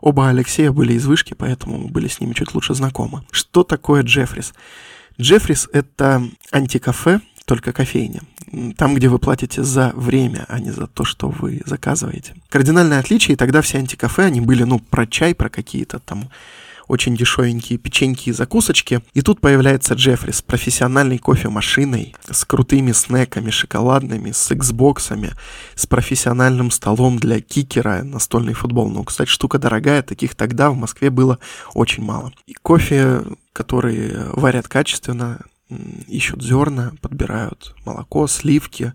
оба 0.01 0.29
Алексея 0.29 0.71
были 0.71 0.93
из 0.93 1.05
вышки, 1.05 1.33
поэтому 1.33 1.87
были 1.89 2.07
с 2.07 2.19
ними 2.19 2.33
чуть 2.33 2.53
лучше 2.53 2.73
знакомы. 2.73 3.23
Что 3.31 3.63
такое 3.63 4.03
Джеффрис? 4.03 4.53
Джеффрис— 5.19 5.69
это 5.73 6.23
антикафе, 6.51 7.21
только 7.45 7.73
кофейня. 7.73 8.21
Там, 8.77 8.95
где 8.95 9.07
вы 9.07 9.19
платите 9.19 9.63
за 9.63 9.91
время, 9.95 10.45
а 10.49 10.59
не 10.59 10.71
за 10.71 10.87
то, 10.87 11.03
что 11.03 11.29
вы 11.29 11.61
заказываете. 11.65 12.35
Кардинальное 12.49 12.99
отличие, 12.99 13.33
и 13.33 13.37
тогда 13.37 13.61
все 13.61 13.77
антикафе, 13.77 14.23
они 14.23 14.41
были, 14.41 14.63
ну, 14.63 14.79
про 14.79 15.05
чай, 15.05 15.35
про 15.35 15.49
какие-то 15.49 15.99
там 15.99 16.29
очень 16.87 17.15
дешевенькие 17.15 17.79
печеньки 17.79 18.29
и 18.29 18.31
закусочки. 18.31 19.01
И 19.13 19.21
тут 19.21 19.41
появляется 19.41 19.95
Джеффри 19.95 20.31
с 20.31 20.41
профессиональной 20.41 21.17
кофемашиной, 21.17 22.15
с 22.29 22.45
крутыми 22.45 22.91
снеками 22.91 23.49
шоколадными, 23.49 24.31
с 24.31 24.51
Xbox'ами, 24.51 25.33
с 25.75 25.87
профессиональным 25.87 26.71
столом 26.71 27.17
для 27.17 27.41
кикера, 27.41 28.03
настольный 28.03 28.53
футбол. 28.53 28.89
Ну, 28.89 29.03
кстати, 29.03 29.29
штука 29.29 29.57
дорогая, 29.57 30.03
таких 30.03 30.35
тогда 30.35 30.69
в 30.69 30.75
Москве 30.75 31.09
было 31.09 31.39
очень 31.73 32.03
мало. 32.03 32.31
И 32.45 32.53
кофе, 32.53 33.23
который 33.53 34.13
варят 34.33 34.67
качественно, 34.67 35.39
ищут 36.07 36.43
зерна, 36.43 36.93
подбирают 37.01 37.75
молоко, 37.85 38.27
сливки, 38.27 38.93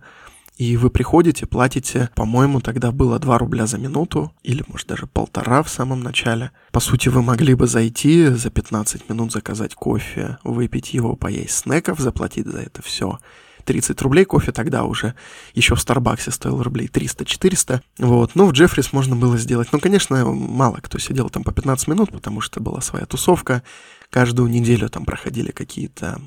и 0.60 0.76
вы 0.76 0.90
приходите, 0.90 1.46
платите, 1.46 2.10
по-моему, 2.14 2.60
тогда 2.60 2.92
было 2.92 3.18
2 3.18 3.38
рубля 3.38 3.66
за 3.66 3.78
минуту, 3.78 4.30
или, 4.42 4.62
может, 4.68 4.88
даже 4.88 5.06
полтора 5.06 5.62
в 5.62 5.70
самом 5.70 6.02
начале. 6.02 6.50
По 6.70 6.80
сути, 6.80 7.08
вы 7.08 7.22
могли 7.22 7.54
бы 7.54 7.66
зайти 7.66 8.26
за 8.26 8.50
15 8.50 9.08
минут, 9.08 9.32
заказать 9.32 9.74
кофе, 9.74 10.36
выпить 10.44 10.92
его, 10.92 11.16
поесть 11.16 11.60
снеков, 11.60 11.98
заплатить 11.98 12.46
за 12.46 12.58
это 12.58 12.82
все. 12.82 13.18
30 13.64 14.02
рублей 14.02 14.26
кофе 14.26 14.52
тогда 14.52 14.84
уже 14.84 15.14
еще 15.54 15.74
в 15.76 15.80
Старбаксе 15.80 16.30
стоил 16.30 16.62
рублей 16.62 16.88
300-400. 16.88 17.80
Вот. 17.98 18.34
Но 18.34 18.44
в 18.44 18.52
Джеффрис 18.52 18.92
можно 18.92 19.16
было 19.16 19.38
сделать. 19.38 19.68
Ну, 19.72 19.80
конечно, 19.80 20.26
мало 20.26 20.76
кто 20.82 20.98
сидел 20.98 21.30
там 21.30 21.42
по 21.42 21.52
15 21.52 21.88
минут, 21.88 22.12
потому 22.12 22.42
что 22.42 22.60
была 22.60 22.82
своя 22.82 23.06
тусовка. 23.06 23.62
Каждую 24.10 24.50
неделю 24.50 24.90
там 24.90 25.04
проходили 25.04 25.52
какие-то 25.52 26.20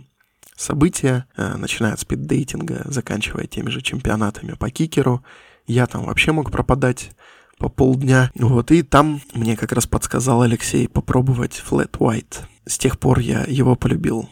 события, 0.56 1.26
э, 1.36 1.56
начиная 1.56 1.94
от 1.94 2.00
спиддейтинга, 2.00 2.84
заканчивая 2.86 3.48
теми 3.48 3.70
же 3.70 3.82
чемпионатами 3.82 4.54
по 4.54 4.70
кикеру. 4.70 5.24
Я 5.68 5.88
там 5.88 6.06
вообще 6.06 6.32
мог 6.32 6.52
пропадать 6.52 7.12
по 7.58 7.70
полдня. 7.70 8.32
Вот, 8.36 8.72
и 8.72 8.82
там 8.82 9.22
мне 9.34 9.56
как 9.56 9.72
раз 9.72 9.88
подсказал 9.88 10.42
Алексей 10.42 10.88
попробовать 10.88 11.64
Flat 11.70 11.92
White. 11.92 12.42
С 12.66 12.78
тех 12.78 12.98
пор 12.98 13.20
я 13.20 13.44
его 13.46 13.76
полюбил. 13.76 14.30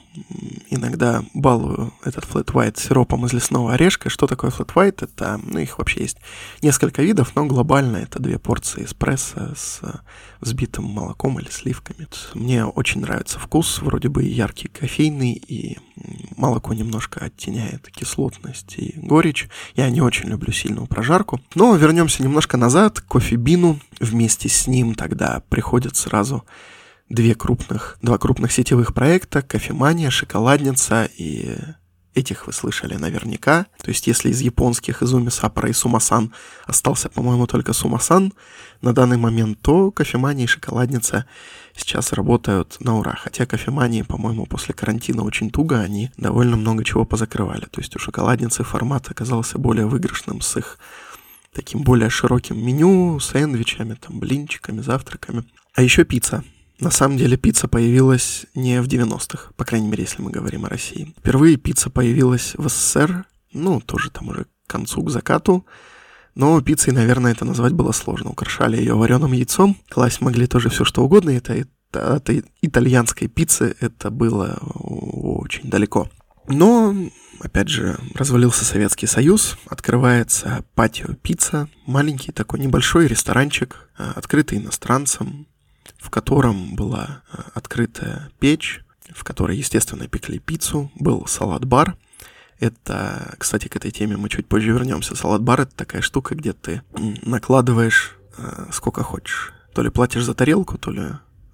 Иногда 0.70 1.24
балую 1.34 1.94
этот 2.04 2.24
Flat 2.24 2.46
White 2.46 2.80
сиропом 2.80 3.26
из 3.26 3.34
лесного 3.34 3.74
орешка. 3.74 4.10
Что 4.10 4.26
такое 4.26 4.52
Flat 4.52 4.74
White? 4.74 5.04
Это, 5.04 5.40
ну, 5.44 5.60
их 5.60 5.78
вообще 5.78 6.02
есть 6.02 6.18
несколько 6.62 7.02
видов, 7.02 7.36
но 7.36 7.46
глобально 7.46 7.98
это 7.98 8.22
две 8.22 8.40
порции 8.40 8.86
эспрессо 8.86 9.54
с 9.56 9.82
взбитым 10.40 10.86
молоком 10.86 11.40
или 11.40 11.50
сливками. 11.50 12.08
Мне 12.34 12.66
очень 12.66 13.02
нравится 13.02 13.38
вкус, 13.38 13.80
вроде 13.82 14.08
бы 14.08 14.24
яркий 14.24 14.70
кофейный, 14.70 15.34
и 15.34 15.78
молоко 16.38 16.74
немножко 16.74 17.26
оттеняет 17.26 17.90
кислотность 17.90 18.76
и 18.78 18.94
горечь. 18.98 19.50
Я 19.76 19.90
не 19.90 20.02
очень 20.02 20.30
люблю 20.30 20.54
сильную 20.54 20.88
прожарку. 20.88 21.42
Но 21.56 21.76
вернемся 21.76 22.24
немножко 22.24 22.56
назад 22.56 23.02
к 23.02 23.08
кофебину. 23.08 23.80
Вместе 24.00 24.48
с 24.48 24.68
ним 24.68 24.96
тогда 24.96 25.44
приходит 25.50 25.98
сразу 25.98 26.46
две 27.12 27.36
крупных, 27.36 27.98
два 28.02 28.18
крупных 28.18 28.52
сетевых 28.52 28.94
проекта, 28.94 29.42
кофемания, 29.42 30.10
шоколадница 30.10 31.10
и 31.18 31.58
этих 32.14 32.48
вы 32.48 32.54
слышали 32.54 32.96
наверняка. 32.96 33.68
То 33.82 33.90
есть, 33.90 34.08
если 34.08 34.30
из 34.30 34.42
японских 34.42 35.02
Изуми 35.02 35.30
Сапора 35.30 35.70
и 35.70 35.74
Сумасан 35.74 36.34
остался, 36.66 37.10
по-моему, 37.10 37.48
только 37.48 37.74
Сумасан 37.74 38.34
на 38.82 38.94
данный 38.94 39.18
момент, 39.18 39.60
то 39.62 39.92
кофемания 39.92 40.46
и 40.46 40.48
шоколадница 40.48 41.26
сейчас 41.76 42.12
работают 42.12 42.78
на 42.80 42.98
ура. 42.98 43.16
Хотя 43.18 43.46
кофемании, 43.46 44.02
по-моему, 44.02 44.46
после 44.46 44.74
карантина 44.74 45.24
очень 45.24 45.52
туго, 45.52 45.80
они 45.80 46.12
довольно 46.18 46.58
много 46.58 46.84
чего 46.84 47.06
позакрывали. 47.06 47.66
То 47.66 47.80
есть 47.80 47.96
у 47.96 48.00
шоколадницы 48.00 48.64
формат 48.64 49.10
оказался 49.10 49.58
более 49.58 49.86
выигрышным 49.86 50.42
с 50.42 50.58
их 50.58 50.80
таким 51.54 51.84
более 51.84 52.10
широким 52.10 52.58
меню, 52.66 53.20
сэндвичами, 53.20 53.96
там, 53.96 54.20
блинчиками, 54.20 54.82
завтраками. 54.82 55.44
А 55.74 55.82
еще 55.82 56.04
пицца. 56.04 56.44
На 56.82 56.90
самом 56.90 57.16
деле 57.16 57.38
пицца 57.38 57.68
появилась 57.68 58.48
не 58.56 58.82
в 58.82 58.88
90-х, 58.88 59.52
по 59.56 59.64
крайней 59.64 59.88
мере, 59.88 60.04
если 60.04 60.24
мы 60.24 60.32
говорим 60.32 60.66
о 60.66 60.70
России. 60.70 61.14
Впервые 61.20 61.58
пицца 61.58 61.92
появилась 61.92 62.56
в 62.58 62.68
СССР, 62.68 63.26
ну, 63.54 63.80
тоже 63.80 64.10
там 64.10 64.30
уже 64.30 64.46
к 64.46 64.72
концу, 64.72 65.04
к 65.04 65.12
закату, 65.12 65.64
но 66.34 66.60
пиццей, 66.60 66.92
наверное, 66.92 67.34
это 67.34 67.46
назвать 67.46 67.74
было 67.74 67.92
сложно. 67.92 68.32
Украшали 68.32 68.78
ее 68.78 68.96
вареным 68.96 69.32
яйцом, 69.32 69.78
класть 69.90 70.22
могли 70.22 70.48
тоже 70.48 70.70
все 70.70 70.84
что 70.84 71.04
угодно, 71.04 71.30
это, 71.30 71.54
это 71.54 72.16
от 72.16 72.32
итальянской 72.64 73.28
пиццы 73.28 73.76
это 73.80 74.10
было 74.10 74.58
очень 74.74 75.70
далеко. 75.70 76.10
Но, 76.48 76.96
опять 77.42 77.68
же, 77.68 78.00
развалился 78.16 78.66
Советский 78.66 79.06
Союз, 79.06 79.56
открывается 79.68 80.66
Патио 80.74 81.14
Пицца, 81.22 81.70
маленький 81.86 82.32
такой 82.32 82.60
небольшой 82.60 83.06
ресторанчик, 83.06 83.88
а, 84.00 84.14
открытый 84.16 84.58
иностранцам, 84.58 85.46
в 85.98 86.10
котором 86.10 86.76
была 86.76 87.24
э, 87.32 87.42
открытая 87.54 88.32
печь, 88.40 88.84
в 89.14 89.24
которой, 89.24 89.58
естественно, 89.58 90.08
пекли 90.08 90.40
пиццу, 90.40 90.92
был 90.96 91.26
салат-бар. 91.28 91.98
Это, 92.60 93.36
кстати, 93.38 93.68
к 93.68 93.76
этой 93.76 93.92
теме 93.92 94.18
мы 94.18 94.30
чуть 94.30 94.48
позже 94.48 94.72
вернемся. 94.72 95.16
Салат-бар— 95.16 95.62
это 95.62 95.76
такая 95.76 96.02
штука, 96.02 96.36
где 96.36 96.54
ты 96.54 96.84
накладываешь 96.94 98.16
э, 98.38 98.68
сколько 98.72 99.04
хочешь. 99.04 99.54
То 99.74 99.82
ли 99.82 99.90
платишь 99.90 100.24
за 100.24 100.34
тарелку, 100.34 100.78
то 100.78 100.92
ли 100.92 101.04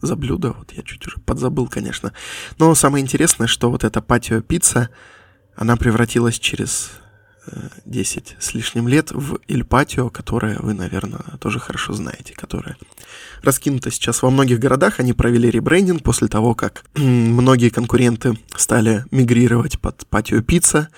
за 0.01 0.15
блюдо. 0.15 0.53
Вот 0.53 0.71
я 0.73 0.83
чуть 0.83 1.05
уже 1.07 1.17
подзабыл, 1.19 1.67
конечно. 1.67 2.13
Но 2.59 2.73
самое 2.75 3.03
интересное, 3.03 3.47
что 3.47 3.71
вот 3.71 3.83
эта 3.83 4.01
патио 4.01 4.41
пицца, 4.41 4.89
она 5.55 5.75
превратилась 5.77 6.39
через 6.39 6.91
10 7.85 8.35
с 8.39 8.53
лишним 8.53 8.87
лет 8.87 9.11
в 9.11 9.39
Ильпатио, 9.47 10.09
которое 10.09 10.57
вы, 10.59 10.73
наверное, 10.73 11.37
тоже 11.39 11.59
хорошо 11.59 11.93
знаете, 11.93 12.33
которое 12.33 12.77
раскинуто 13.41 13.91
сейчас 13.91 14.21
во 14.21 14.29
многих 14.29 14.59
городах. 14.59 14.99
Они 14.99 15.13
провели 15.13 15.49
ребрендинг 15.49 16.03
после 16.03 16.27
того, 16.27 16.55
как 16.55 16.85
многие 16.95 17.69
конкуренты 17.69 18.37
стали 18.55 19.05
мигрировать 19.11 19.79
под 19.79 20.05
патио 20.07 20.41
пицца. 20.41 20.89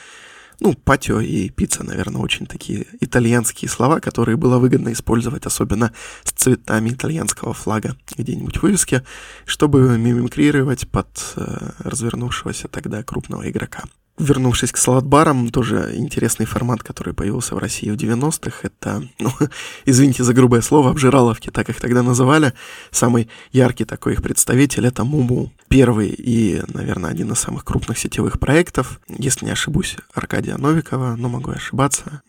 Ну, 0.62 0.74
патио 0.74 1.22
и 1.22 1.50
пицца, 1.50 1.84
наверное, 1.86 2.22
очень 2.22 2.46
такие 2.46 2.86
итальянские 3.00 3.70
слова, 3.70 4.02
которые 4.02 4.36
было 4.36 4.58
выгодно 4.58 4.92
использовать, 4.92 5.46
особенно 5.46 5.94
с 6.26 6.34
цветами 6.34 6.90
итальянского 6.90 7.54
флага 7.54 7.96
где-нибудь 8.18 8.58
в 8.58 8.64
вывеске, 8.64 9.06
чтобы 9.46 9.98
мимикрировать 9.98 10.90
под 10.90 11.08
э, 11.38 11.72
развернувшегося 11.80 12.68
тогда 12.68 13.04
крупного 13.04 13.50
игрока. 13.50 13.84
Вернувшись 14.20 14.74
к 14.74 14.78
салат-барам, 14.78 15.50
тоже 15.50 15.94
интересный 15.96 16.46
формат, 16.46 16.84
который 16.84 17.14
появился 17.14 17.56
в 17.56 17.58
России 17.58 17.90
в 17.90 17.96
90-х, 17.96 18.60
это, 18.64 19.02
ну, 19.18 19.32
извините 19.86 20.26
за 20.26 20.34
грубое 20.34 20.62
слово, 20.62 20.90
обжираловки, 20.90 21.50
так 21.50 21.70
их 21.70 21.80
тогда 21.80 22.04
называли. 22.04 22.54
Самый 22.92 23.30
яркий 23.54 23.86
такой 23.86 24.14
их 24.14 24.22
представитель— 24.22 24.86
это 24.88 25.06
Муму. 25.06 25.54
Первый 25.70 26.10
и, 26.10 26.62
наверное, 26.68 27.12
один 27.12 27.32
из 27.32 27.40
самых 27.40 27.64
крупных 27.64 27.98
сетевых 27.98 28.40
проектов, 28.40 29.00
если 29.08 29.46
не 29.46 29.52
ошибусь, 29.52 29.96
Аркадия 30.14 30.58
Новикова, 30.58 31.16
но 31.18 31.30
могу 31.30 31.52
ошибаться. 31.52 32.22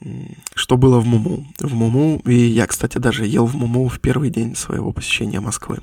Что 0.54 0.76
было 0.76 1.00
в 1.00 1.06
Муму? 1.06 1.52
В 1.58 1.74
Муму, 1.74 2.22
и 2.24 2.34
я, 2.34 2.68
кстати, 2.68 2.98
даже 2.98 3.26
ел 3.26 3.46
в 3.46 3.56
Муму 3.56 3.88
в 3.88 3.98
первый 3.98 4.30
день 4.30 4.54
своего 4.54 4.92
посещения 4.92 5.40
Москвы 5.40 5.80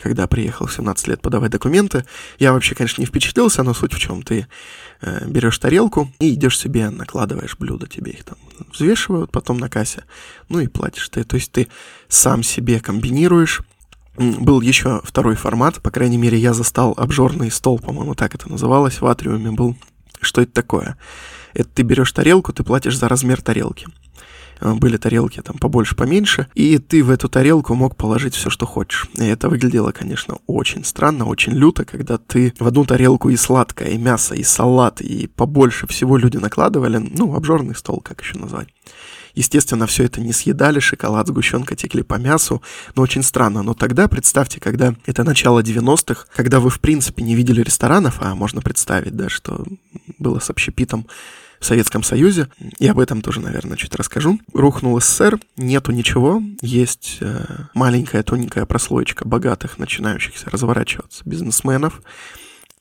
когда 0.00 0.26
приехал 0.26 0.66
в 0.66 0.72
17 0.72 1.08
лет 1.08 1.22
подавать 1.22 1.50
документы. 1.50 2.04
Я 2.38 2.52
вообще, 2.52 2.74
конечно, 2.74 3.00
не 3.00 3.06
впечатлился, 3.06 3.62
но 3.62 3.74
суть 3.74 3.92
в 3.92 3.98
чем 3.98 4.22
ты 4.22 4.46
э, 5.00 5.26
берешь 5.26 5.58
тарелку 5.58 6.12
и 6.18 6.34
идешь 6.34 6.58
себе, 6.58 6.90
накладываешь 6.90 7.56
блюда, 7.58 7.86
тебе 7.86 8.12
их 8.12 8.24
там 8.24 8.36
взвешивают 8.72 9.30
потом 9.30 9.58
на 9.58 9.68
кассе, 9.68 10.04
ну 10.48 10.60
и 10.60 10.66
платишь 10.66 11.08
ты. 11.08 11.24
То 11.24 11.36
есть 11.36 11.52
ты 11.52 11.68
сам 12.08 12.42
себе 12.42 12.80
комбинируешь. 12.80 13.62
Был 14.16 14.60
еще 14.60 15.00
второй 15.04 15.36
формат, 15.36 15.80
по 15.80 15.90
крайней 15.90 16.18
мере, 16.18 16.36
я 16.36 16.52
застал 16.52 16.94
обжорный 16.96 17.50
стол, 17.50 17.78
по-моему, 17.78 18.14
так 18.14 18.34
это 18.34 18.50
называлось, 18.50 19.00
в 19.00 19.06
атриуме 19.06 19.52
был. 19.52 19.76
Что 20.20 20.42
это 20.42 20.52
такое? 20.52 20.98
Это 21.54 21.68
ты 21.68 21.82
берешь 21.82 22.12
тарелку, 22.12 22.52
ты 22.52 22.62
платишь 22.62 22.98
за 22.98 23.08
размер 23.08 23.40
тарелки. 23.40 23.86
Э, 24.60 24.74
были 24.74 24.96
тарелки 24.96 25.40
там 25.42 25.58
побольше, 25.58 25.96
поменьше, 25.96 26.46
и 26.54 26.78
ты 26.78 27.02
в 27.02 27.10
эту 27.10 27.28
тарелку 27.28 27.74
мог 27.74 27.96
положить 27.96 28.34
все, 28.34 28.50
что 28.50 28.66
хочешь. 28.66 29.06
И 29.14 29.24
это 29.24 29.48
выглядело, 29.48 29.92
конечно, 29.92 30.38
очень 30.46 30.84
странно, 30.84 31.26
очень 31.26 31.52
люто, 31.52 31.84
когда 31.84 32.18
ты 32.18 32.54
в 32.58 32.66
одну 32.66 32.84
тарелку 32.84 33.30
и 33.30 33.36
сладкое, 33.36 33.88
и 33.88 33.98
мясо, 33.98 34.34
и 34.34 34.42
салат, 34.42 35.00
и 35.00 35.26
побольше 35.26 35.86
всего 35.86 36.16
люди 36.16 36.36
накладывали, 36.36 36.98
ну, 36.98 37.34
обжорный 37.34 37.74
стол, 37.74 38.00
как 38.00 38.20
еще 38.20 38.38
назвать. 38.38 38.68
Естественно, 39.34 39.86
все 39.86 40.04
это 40.04 40.20
не 40.20 40.32
съедали, 40.32 40.80
шоколад, 40.80 41.28
сгущенка 41.28 41.76
текли 41.76 42.02
по 42.02 42.14
мясу, 42.14 42.62
но 42.96 43.02
очень 43.02 43.22
странно. 43.22 43.62
Но 43.62 43.74
тогда, 43.74 44.08
представьте, 44.08 44.58
когда 44.58 44.94
это 45.06 45.22
начало 45.22 45.62
90-х, 45.62 46.26
когда 46.34 46.58
вы, 46.58 46.68
в 46.68 46.80
принципе, 46.80 47.22
не 47.22 47.36
видели 47.36 47.62
ресторанов, 47.62 48.16
а 48.20 48.34
можно 48.34 48.60
представить, 48.60 49.14
да, 49.14 49.28
что 49.28 49.64
было 50.18 50.40
с 50.40 50.50
общепитом, 50.50 51.06
Советском 51.60 52.02
Союзе, 52.02 52.48
и 52.78 52.86
об 52.86 52.98
этом 52.98 53.20
тоже, 53.22 53.40
наверное, 53.40 53.76
чуть 53.76 53.94
расскажу. 53.94 54.40
Рухнул 54.52 54.98
СССР, 55.00 55.38
нету 55.56 55.92
ничего, 55.92 56.42
есть 56.62 57.18
э, 57.20 57.44
маленькая 57.74 58.22
тоненькая 58.22 58.66
прослоечка 58.66 59.28
богатых, 59.28 59.78
начинающихся 59.78 60.48
разворачиваться 60.50 61.22
бизнесменов, 61.26 62.00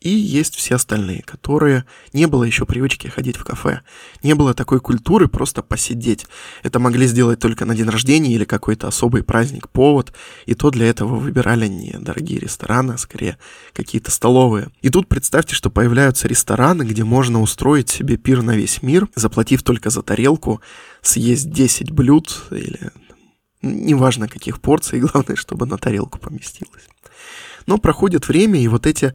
и 0.01 0.09
есть 0.09 0.55
все 0.55 0.75
остальные, 0.75 1.23
которые 1.23 1.83
не 2.13 2.25
было 2.25 2.45
еще 2.45 2.65
привычки 2.65 3.07
ходить 3.07 3.35
в 3.35 3.43
кафе. 3.43 3.81
Не 4.23 4.33
было 4.33 4.53
такой 4.53 4.79
культуры 4.79 5.27
просто 5.27 5.61
посидеть. 5.61 6.25
Это 6.63 6.79
могли 6.79 7.05
сделать 7.05 7.39
только 7.39 7.65
на 7.65 7.75
день 7.75 7.89
рождения 7.89 8.33
или 8.33 8.45
какой-то 8.45 8.87
особый 8.87 9.23
праздник, 9.23 9.67
повод. 9.67 10.13
И 10.45 10.53
то 10.53 10.71
для 10.71 10.87
этого 10.87 11.15
выбирали 11.15 11.67
не 11.67 11.91
дорогие 11.99 12.39
рестораны, 12.39 12.93
а 12.93 12.97
скорее 12.97 13.37
какие-то 13.73 14.09
столовые. 14.09 14.69
И 14.81 14.89
тут 14.89 15.09
представьте, 15.09 15.53
что 15.53 15.69
появляются 15.69 16.29
рестораны, 16.29 16.83
где 16.83 17.03
можно 17.03 17.41
устроить 17.41 17.89
себе 17.89 18.15
пир 18.15 18.41
на 18.41 18.55
весь 18.55 18.81
мир, 18.81 19.09
заплатив 19.15 19.63
только 19.63 19.89
за 19.89 20.01
тарелку, 20.01 20.61
съесть 21.01 21.51
10 21.51 21.91
блюд 21.91 22.43
или 22.51 22.91
неважно 23.61 24.29
каких 24.29 24.61
порций, 24.61 24.99
главное, 25.01 25.35
чтобы 25.35 25.65
на 25.65 25.77
тарелку 25.77 26.19
поместилось. 26.19 26.87
Но 27.69 27.77
проходит 27.77 28.27
время, 28.27 28.59
и 28.59 28.67
вот 28.67 28.87
эти 28.87 29.13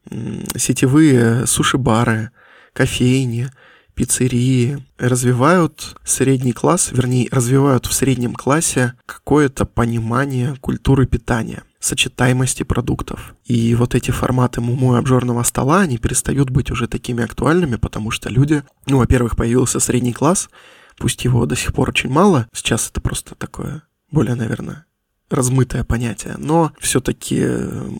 сетевые 0.57 1.45
суши-бары, 1.45 2.31
кофейни, 2.73 3.51
пиццерии 3.95 4.79
развивают 4.97 5.97
средний 6.05 6.53
класс, 6.53 6.91
вернее, 6.93 7.27
развивают 7.33 7.87
в 7.87 7.93
среднем 7.93 8.33
классе 8.33 8.95
какое-то 9.07 9.65
понимание 9.65 10.55
культуры 10.61 11.09
питания 11.09 11.65
сочетаемости 11.81 12.63
продуктов. 12.63 13.35
И 13.45 13.75
вот 13.75 13.97
эти 13.97 14.13
форматы 14.13 14.61
муму 14.61 14.95
обжорного 14.95 15.43
стола, 15.43 15.81
они 15.81 15.99
перестают 15.99 16.51
быть 16.51 16.71
уже 16.71 16.87
такими 16.87 17.25
актуальными, 17.25 17.75
потому 17.75 18.13
что 18.13 18.29
люди, 18.29 18.63
ну, 18.87 18.99
во-первых, 18.99 19.35
появился 19.35 19.81
средний 19.81 20.13
класс, 20.13 20.49
пусть 20.97 21.25
его 21.25 21.45
до 21.47 21.57
сих 21.57 21.73
пор 21.73 21.89
очень 21.89 22.09
мало, 22.09 22.47
сейчас 22.53 22.89
это 22.89 23.01
просто 23.01 23.35
такое 23.35 23.83
более, 24.13 24.37
наверное, 24.37 24.87
размытое 25.35 25.85
понятие, 25.85 26.35
но 26.39 26.73
все-таки 26.79 27.45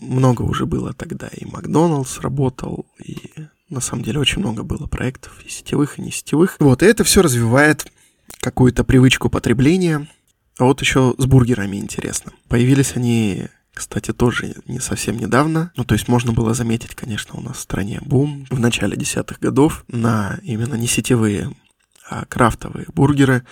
много 0.01 0.41
уже 0.43 0.65
было 0.65 0.93
тогда. 0.93 1.27
И 1.27 1.45
Макдоналдс 1.45 2.19
работал, 2.19 2.85
и 3.03 3.17
на 3.69 3.81
самом 3.81 4.03
деле 4.03 4.19
очень 4.19 4.39
много 4.39 4.63
было 4.63 4.87
проектов, 4.87 5.33
и 5.45 5.49
сетевых, 5.49 5.97
и 5.97 6.01
не 6.01 6.11
сетевых. 6.11 6.57
Вот, 6.59 6.83
и 6.83 6.85
это 6.85 7.03
все 7.03 7.21
развивает 7.21 7.85
какую-то 8.39 8.83
привычку 8.83 9.29
потребления. 9.29 10.07
А 10.57 10.65
вот 10.65 10.81
еще 10.81 11.15
с 11.17 11.25
бургерами 11.25 11.77
интересно. 11.77 12.31
Появились 12.47 12.93
они 12.95 13.47
кстати, 13.75 14.13
тоже 14.13 14.55
не 14.67 14.79
совсем 14.79 15.17
недавно. 15.17 15.71
Ну, 15.75 15.83
то 15.83 15.93
есть 15.93 16.07
можно 16.07 16.31
было 16.31 16.53
заметить, 16.53 16.95
конечно, 16.95 17.37
у 17.37 17.41
нас 17.41 17.57
в 17.57 17.59
стране 17.59 17.99
бум 18.01 18.47
в 18.49 18.57
начале 18.57 18.95
десятых 18.95 19.39
годов 19.39 19.83
на 19.89 20.39
именно 20.43 20.75
не 20.75 20.87
сетевые, 20.87 21.51
а 22.09 22.25
крафтовые 22.25 22.87
бургеры 22.93 23.45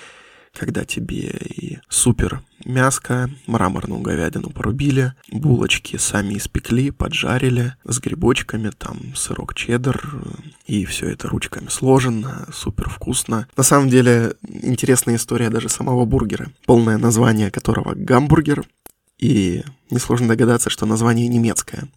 когда 0.58 0.86
тебе 0.86 1.30
и 1.30 1.80
супер 1.90 2.42
мяско, 2.66 3.30
мраморную 3.48 4.02
говядину 4.02 4.50
порубили, 4.50 5.14
булочки 5.30 5.98
сами 5.98 6.38
испекли, 6.38 6.92
поджарили 6.92 7.76
с 7.86 8.00
грибочками, 8.00 8.70
там 8.70 9.16
сырок 9.16 9.54
чеддер, 9.56 10.24
и 10.66 10.86
все 10.86 11.10
это 11.10 11.28
ручками 11.28 11.68
сложено, 11.70 12.48
супер 12.54 12.90
вкусно. 12.90 13.48
На 13.58 13.64
самом 13.64 13.90
деле, 13.90 14.36
интересная 14.48 15.16
история 15.16 15.50
даже 15.50 15.70
самого 15.70 16.06
бургера, 16.06 16.52
полное 16.66 16.98
название 16.98 17.52
которого 17.52 17.94
гамбургер, 17.96 18.66
и 19.20 19.64
несложно 19.90 20.28
догадаться, 20.28 20.70
что 20.70 20.86
название 20.86 21.28
немецкое. 21.28 21.88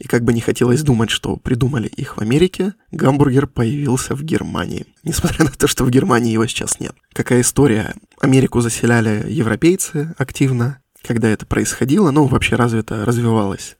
И 0.00 0.08
как 0.08 0.24
бы 0.24 0.32
не 0.32 0.40
хотелось 0.40 0.82
думать, 0.82 1.10
что 1.10 1.36
придумали 1.36 1.86
их 1.86 2.16
в 2.16 2.20
Америке, 2.20 2.72
гамбургер 2.90 3.46
появился 3.46 4.14
в 4.14 4.22
Германии. 4.22 4.86
Несмотря 5.04 5.44
на 5.44 5.50
то, 5.50 5.68
что 5.68 5.84
в 5.84 5.90
Германии 5.90 6.32
его 6.32 6.46
сейчас 6.46 6.80
нет. 6.80 6.96
Какая 7.12 7.42
история? 7.42 7.94
Америку 8.18 8.62
заселяли 8.62 9.26
европейцы 9.28 10.14
активно. 10.16 10.80
Когда 11.02 11.28
это 11.28 11.44
происходило, 11.44 12.10
ну, 12.10 12.24
вообще 12.24 12.56
разве 12.56 12.80
это 12.80 13.04
развивалось 13.04 13.76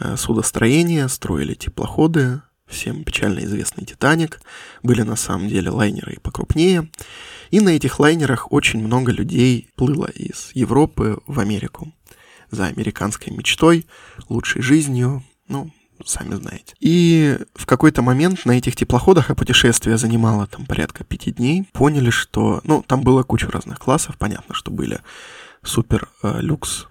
э, 0.00 0.16
судостроение, 0.16 1.08
строили 1.08 1.54
теплоходы, 1.54 2.42
всем 2.66 3.04
печально 3.04 3.40
известный 3.40 3.84
«Титаник», 3.84 4.40
были 4.82 5.02
на 5.02 5.16
самом 5.16 5.48
деле 5.48 5.70
лайнеры 5.70 6.14
и 6.14 6.20
покрупнее. 6.20 6.90
И 7.50 7.60
на 7.60 7.70
этих 7.70 8.00
лайнерах 8.00 8.50
очень 8.50 8.82
много 8.82 9.12
людей 9.12 9.68
плыло 9.76 10.06
из 10.06 10.50
Европы 10.54 11.20
в 11.28 11.38
Америку 11.38 11.92
за 12.50 12.66
американской 12.66 13.32
мечтой, 13.32 13.86
лучшей 14.28 14.62
жизнью, 14.62 15.22
ну, 15.50 15.70
сами 16.06 16.34
знаете. 16.34 16.74
И 16.80 17.38
в 17.54 17.66
какой-то 17.66 18.02
момент 18.02 18.46
на 18.46 18.52
этих 18.52 18.76
теплоходах, 18.76 19.30
а 19.30 19.34
путешествие 19.34 19.98
занимало 19.98 20.46
там 20.46 20.64
порядка 20.64 21.04
пяти 21.04 21.32
дней, 21.32 21.68
поняли, 21.72 22.10
что, 22.10 22.60
ну, 22.64 22.82
там 22.86 23.02
было 23.02 23.22
куча 23.22 23.50
разных 23.50 23.78
классов, 23.78 24.16
понятно, 24.16 24.54
что 24.54 24.70
были 24.70 25.00
супер 25.62 26.08
э, 26.22 26.40
люкс 26.40 26.86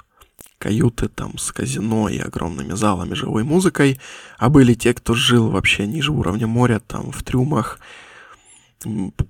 каюты 0.60 1.08
там 1.08 1.38
с 1.38 1.52
казино 1.52 2.10
и 2.10 2.20
огромными 2.20 2.74
залами 2.74 3.14
живой 3.14 3.44
музыкой, 3.44 4.00
а 4.38 4.50
были 4.50 4.74
те, 4.74 4.94
кто 4.94 5.14
жил 5.14 5.50
вообще 5.50 5.88
ниже 5.88 6.12
уровня 6.12 6.48
моря, 6.48 6.80
там 6.86 7.12
в 7.12 7.24
трюмах, 7.24 7.80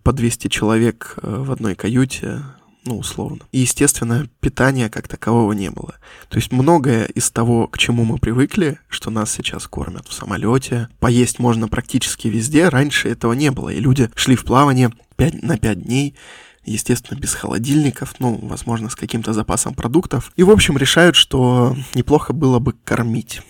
по 0.03 0.11
200 0.11 0.47
человек 0.47 1.17
э, 1.21 1.43
в 1.43 1.51
одной 1.51 1.75
каюте, 1.75 2.41
ну, 2.85 2.97
условно. 2.97 3.39
И, 3.51 3.59
естественно, 3.59 4.27
питания 4.39 4.89
как 4.89 5.07
такового 5.07 5.51
не 5.53 5.69
было. 5.69 5.95
То 6.29 6.37
есть 6.37 6.51
многое 6.51 7.05
из 7.05 7.29
того, 7.29 7.67
к 7.67 7.77
чему 7.77 8.05
мы 8.05 8.17
привыкли, 8.17 8.79
что 8.87 9.11
нас 9.11 9.31
сейчас 9.31 9.67
кормят 9.67 10.07
в 10.07 10.13
самолете, 10.13 10.89
поесть 10.99 11.39
можно 11.39 11.67
практически 11.67 12.27
везде, 12.27 12.69
раньше 12.69 13.09
этого 13.09 13.33
не 13.33 13.51
было. 13.51 13.69
И 13.69 13.79
люди 13.79 14.09
шли 14.15 14.35
в 14.35 14.45
плавание 14.45 14.91
5, 15.17 15.43
на 15.43 15.57
5 15.57 15.83
дней, 15.83 16.15
естественно, 16.63 17.19
без 17.19 17.33
холодильников, 17.33 18.15
ну, 18.19 18.39
возможно, 18.41 18.89
с 18.89 18.95
каким-то 18.95 19.33
запасом 19.33 19.73
продуктов. 19.73 20.31
И, 20.35 20.43
в 20.43 20.49
общем, 20.49 20.77
решают, 20.77 21.15
что 21.15 21.75
неплохо 21.93 22.33
было 22.33 22.59
бы 22.59 22.73
кормить 22.73 23.41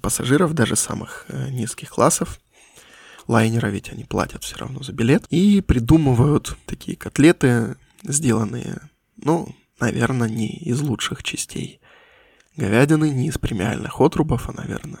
пассажиров 0.00 0.54
даже 0.54 0.74
самых 0.74 1.26
э, 1.28 1.50
низких 1.50 1.90
классов, 1.90 2.40
лайнера, 3.28 3.68
ведь 3.68 3.90
они 3.90 4.04
платят 4.04 4.42
все 4.42 4.56
равно 4.56 4.82
за 4.82 4.92
билет, 4.92 5.24
и 5.30 5.60
придумывают 5.60 6.56
такие 6.66 6.96
котлеты 6.96 7.76
сделанные, 8.04 8.80
ну, 9.16 9.48
наверное, 9.80 10.28
не 10.28 10.48
из 10.48 10.80
лучших 10.80 11.22
частей 11.22 11.80
говядины, 12.56 13.10
не 13.10 13.28
из 13.28 13.38
премиальных 13.38 14.00
отрубов, 14.00 14.48
а, 14.48 14.52
наверное, 14.52 15.00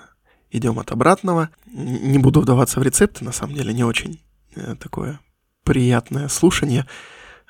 идем 0.50 0.78
от 0.78 0.90
обратного. 0.90 1.50
Не 1.66 2.18
буду 2.18 2.40
вдаваться 2.40 2.80
в 2.80 2.82
рецепты, 2.82 3.24
на 3.24 3.32
самом 3.32 3.54
деле 3.54 3.72
не 3.72 3.84
очень 3.84 4.20
э, 4.56 4.76
такое 4.76 5.20
приятное 5.62 6.28
слушание. 6.28 6.86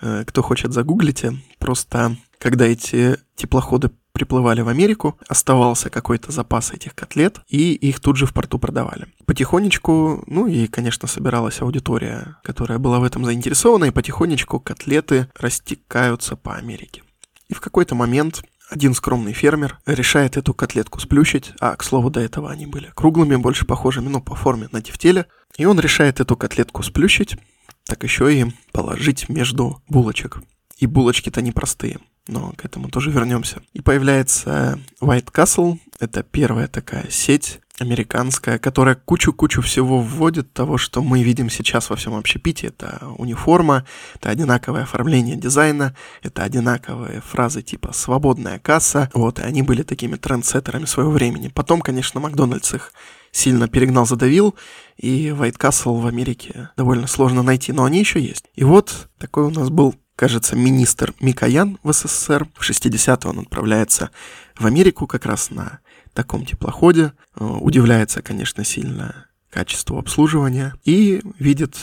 Э, 0.01 0.25
кто 0.27 0.43
хочет, 0.43 0.73
загуглите. 0.73 1.39
Просто 1.59 2.17
когда 2.39 2.67
эти 2.67 3.17
теплоходы 3.37 3.91
приплывали 4.15 4.61
в 4.61 4.69
Америку, 4.69 5.19
оставался 5.29 5.91
какой-то 5.91 6.31
запас 6.31 6.73
этих 6.73 6.95
котлет, 6.95 7.41
и 7.49 7.75
их 7.75 7.99
тут 7.99 8.17
же 8.17 8.27
в 8.27 8.33
порту 8.33 8.61
продавали. 8.61 9.09
Потихонечку, 9.27 10.23
ну 10.29 10.47
и, 10.47 10.69
конечно, 10.69 11.09
собиралась 11.09 11.61
аудитория, 11.61 12.37
которая 12.45 12.79
была 12.79 13.01
в 13.01 13.05
этом 13.05 13.25
заинтересована, 13.25 13.87
и 13.87 13.91
потихонечку 13.91 14.61
котлеты 14.61 15.29
растекаются 15.35 16.37
по 16.37 16.55
Америке. 16.55 17.03
И 17.49 17.55
в 17.55 17.61
какой-то 17.61 17.97
момент 17.97 18.45
один 18.71 18.95
скромный 18.95 19.33
фермер 19.33 19.81
решает 19.85 20.37
эту 20.37 20.55
котлетку 20.55 21.01
сплющить, 21.01 21.53
а, 21.59 21.75
к 21.75 21.83
слову, 21.83 22.09
до 22.09 22.21
этого 22.21 22.51
они 22.51 22.67
были 22.67 22.93
круглыми, 22.95 23.35
больше 23.35 23.67
похожими, 23.67 24.09
ну, 24.09 24.23
по 24.23 24.37
форме 24.37 24.69
на 24.71 24.81
тефтеле, 24.81 25.27
и 25.57 25.65
он 25.65 25.81
решает 25.81 26.21
эту 26.21 26.37
котлетку 26.37 26.85
сплющить, 26.85 27.37
так 27.85 28.05
еще 28.05 28.33
и 28.33 28.47
положить 28.73 29.29
между 29.29 29.83
булочек. 29.89 30.41
И 30.79 30.87
булочки-то 30.87 31.43
непростые 31.43 31.99
но 32.29 32.53
к 32.57 32.65
этому 32.65 32.89
тоже 32.89 33.11
вернемся. 33.11 33.63
И 33.73 33.81
появляется 33.81 34.79
White 35.01 35.33
Castle, 35.33 35.79
это 36.01 36.23
первая 36.23 36.69
такая 36.69 37.11
сеть 37.11 37.61
американская, 37.79 38.59
которая 38.59 38.95
кучу-кучу 38.95 39.61
всего 39.63 40.01
вводит 40.01 40.53
того, 40.53 40.79
что 40.79 41.03
мы 41.03 41.23
видим 41.23 41.51
сейчас 41.51 41.91
во 41.91 41.97
всем 41.97 42.15
общепите. 42.15 42.69
Это 42.69 43.01
униформа, 43.19 43.85
это 44.15 44.31
одинаковое 44.31 44.85
оформление 44.85 45.37
дизайна, 45.37 45.97
это 46.23 46.45
одинаковые 46.45 47.21
фразы 47.21 47.63
типа 47.63 47.93
«свободная 47.93 48.59
касса». 48.59 49.11
Вот, 49.13 49.39
и 49.39 49.43
они 49.43 49.63
были 49.63 49.83
такими 49.83 50.17
трендсеттерами 50.17 50.85
своего 50.85 51.11
времени. 51.11 51.49
Потом, 51.49 51.81
конечно, 51.81 52.21
Макдональдс 52.21 52.75
их 52.75 52.93
сильно 53.33 53.67
перегнал, 53.67 54.07
задавил, 54.07 54.55
и 54.97 55.29
White 55.29 55.59
Castle 55.59 56.01
в 56.01 56.07
Америке 56.07 56.71
довольно 56.77 57.09
сложно 57.09 57.43
найти, 57.43 57.73
но 57.73 57.85
они 57.85 57.99
еще 57.99 58.21
есть. 58.21 58.45
И 58.55 58.63
вот 58.63 59.09
такой 59.19 59.45
у 59.45 59.51
нас 59.51 59.71
был 59.71 59.97
кажется, 60.17 60.57
министр 60.57 61.15
Микоян 61.21 61.79
в 61.83 61.93
СССР. 61.93 62.49
В 62.55 62.69
60-е 62.69 63.31
он 63.31 63.41
отправляется 63.41 64.11
в 64.59 64.67
Америку 64.67 65.07
как 65.07 65.27
раз 65.27 65.51
на 65.51 65.81
таком 66.13 66.45
теплоходе. 66.45 67.13
Э, 67.37 67.45
удивляется, 67.45 68.23
конечно, 68.23 68.65
сильно 68.65 69.27
качеству 69.51 69.99
обслуживания. 69.99 70.75
И 70.85 71.23
видит 71.39 71.77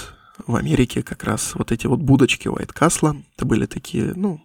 в 0.45 0.55
Америке 0.55 1.03
как 1.03 1.23
раз 1.23 1.53
вот 1.55 1.71
эти 1.71 1.87
вот 1.87 1.99
будочки 1.99 2.47
White 2.47 2.73
Castle. 2.73 3.23
Это 3.35 3.45
были 3.45 3.65
такие, 3.65 4.13
ну, 4.15 4.41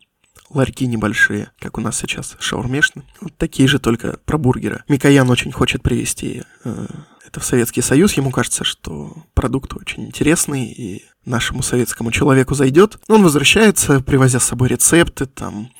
ларьки 0.51 0.87
небольшие, 0.87 1.51
как 1.59 1.79
у 1.79 1.81
нас 1.81 1.99
сейчас 1.99 2.37
шаурмешные. 2.39 3.05
Вот 3.21 3.37
такие 3.37 3.69
же, 3.69 3.79
только 3.79 4.19
про 4.25 4.39
бургеры. 4.39 4.85
Микоян 4.89 5.29
очень 5.31 5.53
хочет 5.53 5.83
привести 5.83 6.43
э, 6.65 6.87
в 7.41 7.45
Советский 7.45 7.83
Союз. 7.83 8.15
Ему 8.15 8.31
кажется, 8.31 8.65
что 8.65 9.13
продукт 9.35 9.75
очень 9.75 10.07
интересный 10.07 10.67
и 10.67 11.05
нашему 11.27 11.63
советскому 11.63 12.11
человеку 12.13 12.55
зайдет. 12.55 12.99
Он 13.09 13.23
возвращается, 13.23 14.01
привозя 14.01 14.41
с 14.41 14.45
собой 14.45 14.69
рецепты, 14.69 15.27
там 15.27 15.71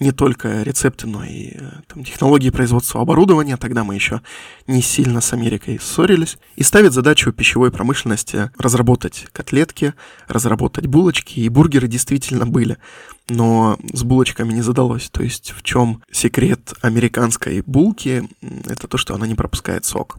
не 0.00 0.10
только 0.10 0.62
рецепты, 0.62 1.06
но 1.06 1.24
и 1.24 1.52
э, 1.54 1.70
там, 1.86 2.04
технологии 2.04 2.50
производства 2.50 3.00
оборудования. 3.00 3.56
Тогда 3.56 3.84
мы 3.84 3.94
еще 3.94 4.20
не 4.66 4.82
сильно 4.82 5.20
с 5.20 5.32
Америкой 5.32 5.78
ссорились. 5.80 6.38
И 6.56 6.62
ставит 6.62 6.92
задачу 6.92 7.32
пищевой 7.32 7.70
промышленности 7.70 8.50
разработать 8.58 9.26
котлетки, 9.32 9.94
разработать 10.28 10.86
булочки. 10.86 11.40
И 11.40 11.48
бургеры 11.48 11.88
действительно 11.88 12.46
были. 12.46 12.78
Но 13.28 13.78
с 13.92 14.02
булочками 14.02 14.52
не 14.52 14.62
задалось. 14.62 15.08
То 15.10 15.22
есть 15.22 15.52
в 15.56 15.62
чем 15.62 16.02
секрет 16.10 16.74
американской 16.82 17.62
булки? 17.64 18.28
Это 18.66 18.88
то, 18.88 18.98
что 18.98 19.14
она 19.14 19.26
не 19.26 19.34
пропускает 19.34 19.84
сок 19.84 20.18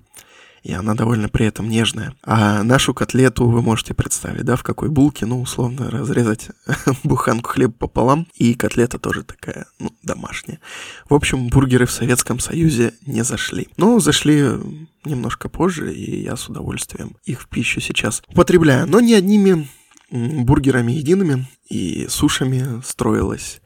и 0.67 0.73
она 0.73 0.95
довольно 0.95 1.29
при 1.29 1.45
этом 1.45 1.69
нежная. 1.69 2.13
А 2.23 2.61
нашу 2.61 2.93
котлету 2.93 3.47
вы 3.47 3.61
можете 3.61 3.93
представить, 3.93 4.43
да, 4.43 4.57
в 4.57 4.63
какой 4.63 4.89
булке, 4.89 5.25
ну, 5.25 5.41
условно, 5.41 5.89
разрезать 5.89 6.49
буханку 7.05 7.51
хлеба 7.51 7.71
пополам, 7.71 8.27
и 8.35 8.53
котлета 8.53 8.99
тоже 8.99 9.23
такая, 9.23 9.67
ну, 9.79 9.93
домашняя. 10.03 10.59
В 11.09 11.13
общем, 11.13 11.47
бургеры 11.47 11.85
в 11.85 11.91
Советском 11.91 12.39
Союзе 12.39 12.93
не 13.05 13.23
зашли. 13.23 13.69
Но 13.77 13.99
зашли 13.99 14.43
немножко 15.05 15.47
позже, 15.47 15.93
и 15.93 16.23
я 16.23 16.35
с 16.35 16.49
удовольствием 16.49 17.15
их 17.23 17.43
в 17.43 17.47
пищу 17.47 17.79
сейчас 17.79 18.21
употребляю. 18.27 18.87
Но 18.87 18.99
не 18.99 19.13
одними 19.13 19.69
бургерами 20.11 20.91
едиными 20.91 21.47
и 21.69 22.07
сушами 22.09 22.81
строилась 22.83 23.61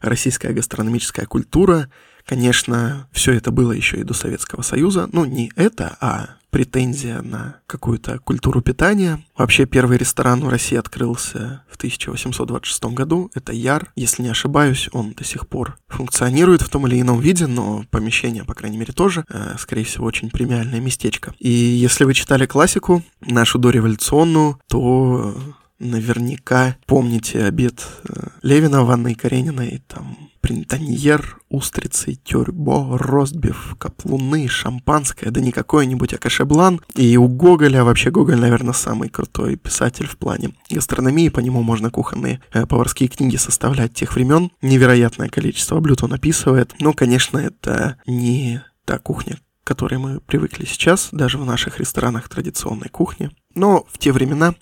российская 0.00 0.54
гастрономическая 0.54 1.26
культура. 1.26 1.90
Конечно, 2.28 3.08
все 3.10 3.32
это 3.32 3.50
было 3.50 3.72
еще 3.72 3.96
и 3.96 4.04
до 4.04 4.12
Советского 4.12 4.60
Союза. 4.60 5.08
Ну, 5.10 5.24
не 5.24 5.50
это, 5.56 5.96
а 5.98 6.28
претензия 6.50 7.22
на 7.22 7.60
какую-то 7.66 8.18
культуру 8.18 8.60
питания. 8.60 9.24
Вообще 9.34 9.64
первый 9.64 9.96
ресторан 9.96 10.44
в 10.44 10.48
России 10.50 10.76
открылся 10.76 11.64
в 11.70 11.76
1826 11.76 12.84
году. 12.92 13.30
Это 13.34 13.54
Яр. 13.54 13.90
Если 13.96 14.22
не 14.22 14.28
ошибаюсь, 14.28 14.90
он 14.92 15.12
до 15.12 15.24
сих 15.24 15.48
пор 15.48 15.78
функционирует 15.88 16.60
в 16.60 16.68
том 16.68 16.86
или 16.86 17.00
ином 17.00 17.18
виде, 17.18 17.46
но 17.46 17.86
помещение, 17.90 18.44
по 18.44 18.52
крайней 18.52 18.76
мере, 18.76 18.92
тоже, 18.92 19.24
э, 19.30 19.54
скорее 19.58 19.84
всего, 19.84 20.04
очень 20.04 20.28
премиальное 20.28 20.80
местечко. 20.80 21.32
И 21.38 21.48
если 21.48 22.04
вы 22.04 22.12
читали 22.12 22.44
классику, 22.44 23.02
нашу 23.22 23.58
дореволюционную, 23.58 24.60
то 24.68 25.34
наверняка 25.78 26.76
помните 26.84 27.44
обед 27.44 27.86
э, 28.06 28.28
Левина 28.42 28.84
в 28.84 28.90
Анной 28.90 29.14
Карениной, 29.14 29.82
там 29.86 30.27
принтоньер, 30.40 31.38
устрицы, 31.48 32.14
тюрбо, 32.14 32.98
ростбиф, 32.98 33.76
каплуны, 33.78 34.48
шампанское, 34.48 35.30
да 35.30 35.40
не 35.40 35.52
какой-нибудь, 35.52 36.14
а 36.14 36.18
кашеблан. 36.18 36.80
И 36.94 37.16
у 37.16 37.28
Гоголя, 37.28 37.84
вообще 37.84 38.10
Гоголь, 38.10 38.38
наверное, 38.38 38.72
самый 38.72 39.08
крутой 39.08 39.56
писатель 39.56 40.06
в 40.06 40.16
плане 40.16 40.54
гастрономии, 40.70 41.28
по 41.28 41.40
нему 41.40 41.62
можно 41.62 41.90
кухонные 41.90 42.40
э, 42.52 42.66
поварские 42.66 43.08
книги 43.08 43.36
составлять 43.36 43.94
тех 43.94 44.14
времен. 44.14 44.50
Невероятное 44.62 45.28
количество 45.28 45.80
блюд 45.80 46.02
он 46.02 46.12
описывает. 46.12 46.74
Но, 46.80 46.92
конечно, 46.92 47.38
это 47.38 47.96
не 48.06 48.62
та 48.84 48.98
кухня, 48.98 49.38
к 49.64 49.66
которой 49.66 49.98
мы 49.98 50.20
привыкли 50.20 50.64
сейчас, 50.64 51.08
даже 51.12 51.38
в 51.38 51.44
наших 51.44 51.78
ресторанах 51.78 52.28
традиционной 52.28 52.88
кухни. 52.88 53.30
Но 53.54 53.84
в 53.90 53.98
те 53.98 54.12
времена 54.12 54.54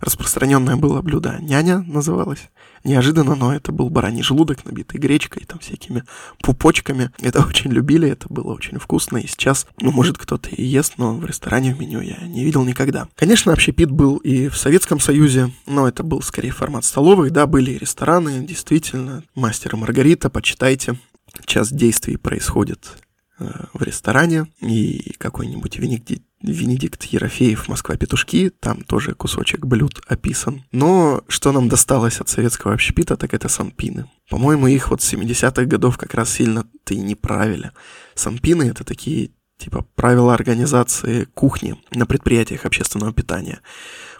распространенное 0.00 0.76
было 0.76 1.02
блюдо 1.02 1.38
няня 1.40 1.78
называлось. 1.78 2.50
Неожиданно, 2.84 3.34
но 3.34 3.54
это 3.54 3.72
был 3.72 3.88
бараний 3.88 4.22
желудок, 4.22 4.64
набитый 4.66 5.00
гречкой, 5.00 5.44
там 5.46 5.58
всякими 5.58 6.04
пупочками. 6.42 7.10
Это 7.18 7.44
очень 7.46 7.72
любили, 7.72 8.10
это 8.10 8.26
было 8.28 8.52
очень 8.52 8.78
вкусно. 8.78 9.16
И 9.16 9.26
сейчас, 9.26 9.66
ну, 9.80 9.90
может, 9.90 10.18
кто-то 10.18 10.50
и 10.50 10.62
ест, 10.62 10.94
но 10.98 11.14
в 11.14 11.24
ресторане 11.24 11.74
в 11.74 11.80
меню 11.80 12.02
я 12.02 12.18
не 12.26 12.44
видел 12.44 12.62
никогда. 12.64 13.08
Конечно, 13.16 13.54
общепит 13.54 13.90
был 13.90 14.18
и 14.18 14.48
в 14.48 14.56
Советском 14.58 15.00
Союзе, 15.00 15.50
но 15.66 15.88
это 15.88 16.02
был 16.02 16.20
скорее 16.20 16.50
формат 16.50 16.84
столовых, 16.84 17.32
да, 17.32 17.46
были 17.46 17.70
и 17.70 17.78
рестораны, 17.78 18.44
действительно. 18.44 19.24
Мастер 19.34 19.74
и 19.74 19.78
Маргарита, 19.78 20.28
почитайте. 20.28 20.98
Час 21.46 21.72
действий 21.72 22.18
происходит 22.18 22.98
э, 23.38 23.48
в 23.72 23.82
ресторане, 23.82 24.46
и 24.60 25.14
какой-нибудь 25.18 25.78
Венедикт 25.78 26.22
Венедикт 26.52 27.04
Ерофеев 27.04 27.68
«Москва-петушки», 27.68 28.50
там 28.60 28.82
тоже 28.82 29.14
кусочек 29.14 29.64
блюд 29.64 30.00
описан. 30.06 30.64
Но 30.72 31.22
что 31.28 31.52
нам 31.52 31.68
досталось 31.68 32.20
от 32.20 32.28
советского 32.28 32.74
общепита, 32.74 33.16
так 33.16 33.32
это 33.34 33.48
санпины. 33.48 34.10
По-моему, 34.28 34.66
их 34.66 34.90
вот 34.90 35.02
с 35.02 35.12
70-х 35.12 35.64
годов 35.64 35.96
как 35.96 36.14
раз 36.14 36.30
сильно-то 36.30 36.94
и 36.94 36.98
не 36.98 37.14
правили. 37.14 37.72
Санпины— 38.14 38.62
это 38.64 38.84
такие 38.84 39.30
типа 39.56 39.86
правила 39.94 40.34
организации 40.34 41.24
кухни 41.34 41.76
на 41.92 42.06
предприятиях 42.06 42.66
общественного 42.66 43.12
питания, 43.12 43.60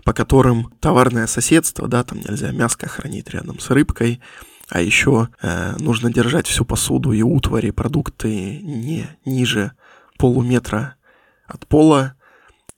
по 0.04 0.12
которым 0.12 0.72
товарное 0.80 1.26
соседство, 1.26 1.88
да, 1.88 2.04
там 2.04 2.18
нельзя 2.18 2.52
мяско 2.52 2.88
хранить 2.88 3.30
рядом 3.30 3.58
с 3.58 3.70
рыбкой, 3.70 4.20
а 4.68 4.80
еще 4.80 5.28
э, 5.42 5.76
нужно 5.78 6.12
держать 6.12 6.46
всю 6.46 6.64
посуду 6.64 7.12
и 7.12 7.22
утвари, 7.22 7.70
продукты 7.70 8.60
не 8.62 9.06
ниже 9.24 9.72
полуметра 10.18 10.96
от 11.46 11.66
пола. 11.66 12.14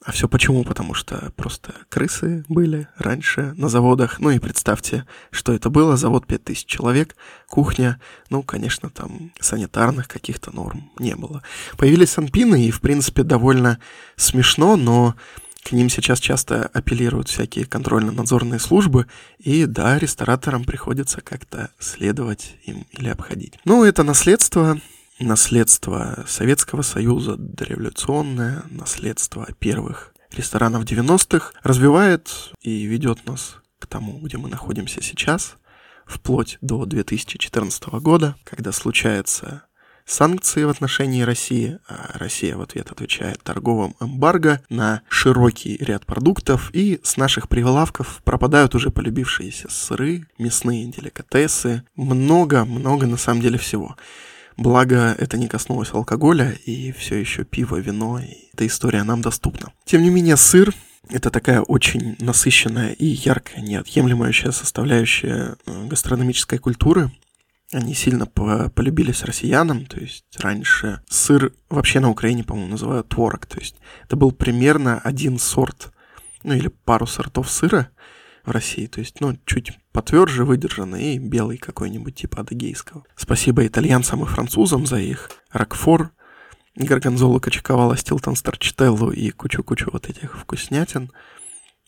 А 0.04 0.12
все 0.12 0.28
почему? 0.28 0.62
Потому 0.62 0.94
что 0.94 1.32
просто 1.34 1.74
крысы 1.88 2.44
были 2.48 2.86
раньше 2.96 3.54
на 3.56 3.68
заводах. 3.68 4.20
Ну 4.20 4.30
и 4.30 4.38
представьте, 4.38 5.04
что 5.32 5.52
это 5.52 5.68
было. 5.68 5.96
Завод 5.96 6.26
5000 6.26 6.64
человек, 6.64 7.16
кухня. 7.48 8.00
Ну, 8.30 8.42
конечно, 8.44 8.88
там 8.88 9.32
санитарных 9.40 10.06
каких-то 10.06 10.54
норм 10.54 10.92
не 10.98 11.16
было. 11.16 11.42
Появились 11.76 12.10
санпины, 12.10 12.66
и, 12.66 12.70
в 12.70 12.80
принципе, 12.80 13.24
довольно 13.24 13.80
смешно, 14.16 14.76
но 14.76 15.16
к 15.64 15.72
ним 15.72 15.88
сейчас 15.88 16.20
часто 16.20 16.66
апеллируют 16.72 17.28
всякие 17.28 17.66
контрольно-надзорные 17.66 18.60
службы, 18.60 19.06
и 19.38 19.66
да, 19.66 19.98
рестораторам 19.98 20.62
приходится 20.62 21.20
как-то 21.20 21.70
следовать 21.80 22.54
им 22.62 22.86
или 22.92 23.08
обходить. 23.08 23.58
Ну, 23.64 23.82
это 23.82 24.04
наследство, 24.04 24.80
наследство 25.18 26.24
Советского 26.26 26.82
Союза, 26.82 27.36
дореволюционное 27.36 28.64
наследство 28.70 29.48
первых 29.58 30.14
ресторанов 30.32 30.84
90-х, 30.84 31.52
развивает 31.62 32.52
и 32.60 32.84
ведет 32.84 33.26
нас 33.26 33.56
к 33.78 33.86
тому, 33.86 34.18
где 34.20 34.36
мы 34.36 34.48
находимся 34.48 35.02
сейчас, 35.02 35.56
вплоть 36.06 36.58
до 36.60 36.84
2014 36.84 37.86
года, 38.00 38.36
когда 38.44 38.72
случаются 38.72 39.62
санкции 40.04 40.62
в 40.62 40.68
отношении 40.68 41.22
России, 41.22 41.78
а 41.88 42.12
Россия 42.14 42.56
в 42.56 42.62
ответ 42.62 42.92
отвечает 42.92 43.42
торговым 43.42 43.96
эмбарго 44.00 44.62
на 44.68 45.02
широкий 45.08 45.76
ряд 45.78 46.06
продуктов, 46.06 46.70
и 46.72 47.00
с 47.02 47.16
наших 47.16 47.48
прилавков 47.48 48.20
пропадают 48.22 48.74
уже 48.74 48.90
полюбившиеся 48.90 49.68
сыры, 49.68 50.26
мясные 50.38 50.86
деликатесы, 50.86 51.82
много-много 51.96 53.06
на 53.06 53.16
самом 53.16 53.40
деле 53.40 53.58
всего. 53.58 53.96
Благо, 54.56 55.14
это 55.18 55.36
не 55.36 55.48
коснулось 55.48 55.92
алкоголя, 55.92 56.52
и 56.64 56.92
все 56.92 57.16
еще 57.16 57.44
пиво, 57.44 57.76
вино, 57.76 58.18
и 58.18 58.48
эта 58.54 58.66
история 58.66 59.02
нам 59.02 59.20
доступна. 59.20 59.72
Тем 59.84 60.02
не 60.02 60.10
менее, 60.10 60.36
сыр 60.36 60.74
это 61.08 61.30
такая 61.30 61.60
очень 61.60 62.16
насыщенная 62.18 62.92
и 62.92 63.06
яркая, 63.06 63.60
неотъемлемая 63.60 64.32
составляющая 64.32 65.56
э, 65.66 65.86
гастрономической 65.86 66.58
культуры. 66.58 67.12
Они 67.72 67.94
сильно 67.94 68.26
по 68.26 68.70
полюбились 68.70 69.24
россиянам, 69.24 69.86
то 69.86 70.00
есть 70.00 70.24
раньше 70.38 71.00
сыр 71.08 71.52
вообще 71.68 72.00
на 72.00 72.10
Украине, 72.10 72.44
по-моему, 72.44 72.70
называют 72.70 73.08
творог, 73.08 73.46
то 73.46 73.58
есть 73.58 73.76
это 74.04 74.16
был 74.16 74.32
примерно 74.32 75.00
один 75.00 75.38
сорт, 75.38 75.92
ну 76.44 76.54
или 76.54 76.68
пару 76.68 77.06
сортов 77.06 77.50
сыра 77.50 77.90
в 78.46 78.50
России, 78.50 78.86
то 78.86 79.00
есть, 79.00 79.20
ну, 79.20 79.36
чуть 79.44 79.72
потверже 79.92 80.44
выдержанный 80.44 81.14
и 81.14 81.18
белый 81.18 81.58
какой-нибудь 81.58 82.14
типа 82.14 82.40
адыгейского. 82.40 83.04
Спасибо 83.16 83.66
итальянцам 83.66 84.22
и 84.22 84.26
французам 84.26 84.86
за 84.86 84.98
их 84.98 85.30
ракфор, 85.50 86.12
Горгонзолу, 86.76 87.40
Качаковала, 87.40 87.96
Стилтон, 87.96 88.36
Старчителлу 88.36 89.10
и 89.10 89.30
кучу-кучу 89.30 89.90
вот 89.92 90.08
этих 90.08 90.38
вкуснятин. 90.38 91.10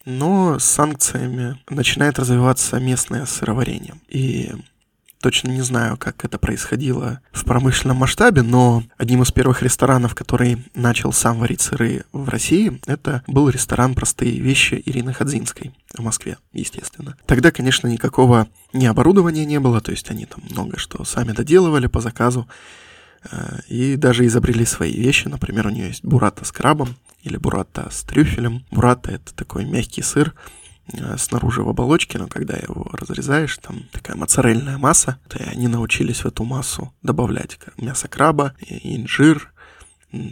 Но 0.05 0.59
с 0.59 0.65
санкциями 0.65 1.59
начинает 1.69 2.19
развиваться 2.19 2.81
местное 2.81 3.27
сыроварение. 3.27 3.95
И 4.09 4.51
точно 5.21 5.49
не 5.49 5.63
знаю, 5.63 5.97
как 5.97 6.25
это 6.25 6.39
происходило 6.39 7.21
в 7.33 7.45
промышленном 7.45 7.97
масштабе, 7.99 8.43
но 8.43 8.83
одним 8.97 9.23
из 9.23 9.33
первых 9.33 9.63
ресторанов, 9.63 10.15
который 10.15 10.65
начал 10.75 11.13
сам 11.13 11.39
варить 11.39 11.61
сыры 11.61 12.05
в 12.13 12.29
России, 12.29 12.81
это 12.87 13.23
был 13.27 13.49
ресторан 13.49 13.95
«Простые 13.95 14.39
вещи» 14.41 14.83
Ирины 14.85 15.13
Ходзинской 15.13 15.73
в 15.95 16.01
Москве, 16.03 16.39
естественно. 16.53 17.17
Тогда, 17.27 17.51
конечно, 17.51 17.89
никакого 17.89 18.49
ни 18.73 18.87
оборудования 18.87 19.45
не 19.45 19.61
было, 19.61 19.81
то 19.81 19.91
есть 19.91 20.11
они 20.11 20.27
там 20.27 20.43
много 20.51 20.79
что 20.79 21.05
сами 21.05 21.33
доделывали 21.33 21.87
по 21.87 22.01
заказу. 22.01 22.49
Э, 23.31 23.59
и 23.69 23.97
даже 23.97 24.27
изобрели 24.27 24.65
свои 24.65 24.93
вещи. 24.93 25.29
Например, 25.29 25.67
у 25.67 25.71
нее 25.71 25.89
есть 25.89 26.05
бурата 26.05 26.45
с 26.45 26.53
крабом 26.53 26.97
или 27.23 27.37
бурата 27.37 27.89
с 27.91 28.03
трюфелем. 28.03 28.65
Бурата— 28.71 29.11
это 29.13 29.35
такой 29.35 29.65
мягкий 29.65 30.03
сыр, 30.03 30.35
снаружи 31.17 31.63
в 31.63 31.69
оболочке, 31.69 32.19
но 32.19 32.29
когда 32.29 32.57
его 32.57 32.89
разрезаешь, 32.93 33.59
там 33.59 33.85
такая 33.93 34.17
моцарельная 34.17 34.79
масса, 34.79 35.19
то 35.29 35.39
они 35.45 35.69
научились 35.69 36.25
в 36.25 36.27
эту 36.27 36.45
массу 36.45 36.95
добавлять 37.03 37.59
мясо 37.77 38.09
краба, 38.09 38.55
инжир, 38.61 39.53